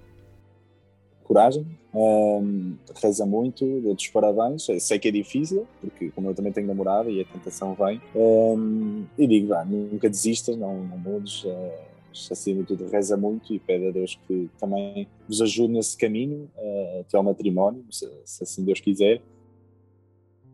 Coragem, 1.25 1.67
um, 1.93 2.77
reza 3.03 3.27
muito, 3.27 3.65
dou-te 3.81 4.07
os 4.07 4.13
parabéns. 4.13 4.67
sei 4.79 4.99
que 5.01 5.09
é 5.09 5.11
difícil, 5.11 5.67
porque 5.81 6.11
como 6.11 6.29
eu 6.29 6.35
também 6.35 6.53
tenho 6.53 6.69
namorada 6.69 7.11
e 7.11 7.21
a 7.21 7.25
tentação 7.25 7.75
vem, 7.75 8.01
um, 8.15 9.05
e 9.19 9.27
digo, 9.27 9.53
nunca 9.65 10.09
desistas, 10.09 10.57
não, 10.57 10.85
não 10.85 10.99
mudes. 10.99 11.43
Uh, 11.43 11.91
acima 12.31 12.61
de 12.61 12.69
tudo, 12.69 12.89
reza 12.89 13.17
muito 13.17 13.53
e 13.53 13.59
pede 13.59 13.89
a 13.89 13.91
Deus 13.91 14.19
que 14.27 14.51
também 14.59 15.07
nos 15.29 15.41
ajude 15.41 15.73
nesse 15.73 15.97
caminho 15.97 16.51
uh, 16.57 17.01
até 17.01 17.17
ao 17.17 17.23
matrimónio, 17.23 17.85
se, 17.91 18.09
se, 18.25 18.43
assim 18.43 18.65
Deus 18.65 18.81
quiser. 18.81 19.21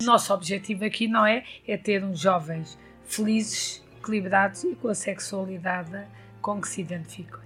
Nosso 0.02 0.32
objetivo 0.32 0.84
aqui 0.84 1.08
não 1.08 1.24
é, 1.24 1.44
é 1.66 1.76
ter 1.76 2.04
uns 2.04 2.20
jovens 2.20 2.78
felizes, 3.04 3.82
equilibrados 3.98 4.64
e 4.64 4.74
com 4.74 4.88
a 4.88 4.94
sexualidade 4.94 6.06
com 6.42 6.60
que 6.60 6.68
se 6.68 6.80
identificam. 6.80 7.40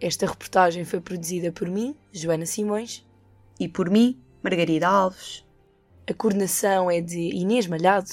Esta 0.00 0.26
reportagem 0.26 0.84
foi 0.84 1.00
produzida 1.00 1.52
por 1.52 1.68
mim, 1.68 1.96
Joana 2.12 2.44
Simões, 2.44 3.06
e 3.58 3.68
por 3.68 3.88
mim, 3.88 4.20
Margarida 4.42 4.88
Alves. 4.88 5.44
A 6.08 6.12
coordenação 6.12 6.90
é 6.90 7.00
de 7.00 7.20
Inês 7.20 7.68
Malhado 7.68 8.10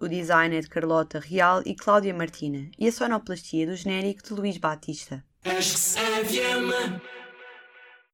o 0.00 0.08
design 0.08 0.56
é 0.56 0.60
de 0.60 0.68
Carlota 0.68 1.18
Real 1.18 1.62
e 1.64 1.74
Cláudia 1.74 2.12
Martina 2.14 2.70
e 2.78 2.88
a 2.88 2.92
sonoplastia 2.92 3.66
do 3.66 3.76
genérico 3.76 4.22
de 4.22 4.34
Luís 4.34 4.58
Batista. 4.58 5.24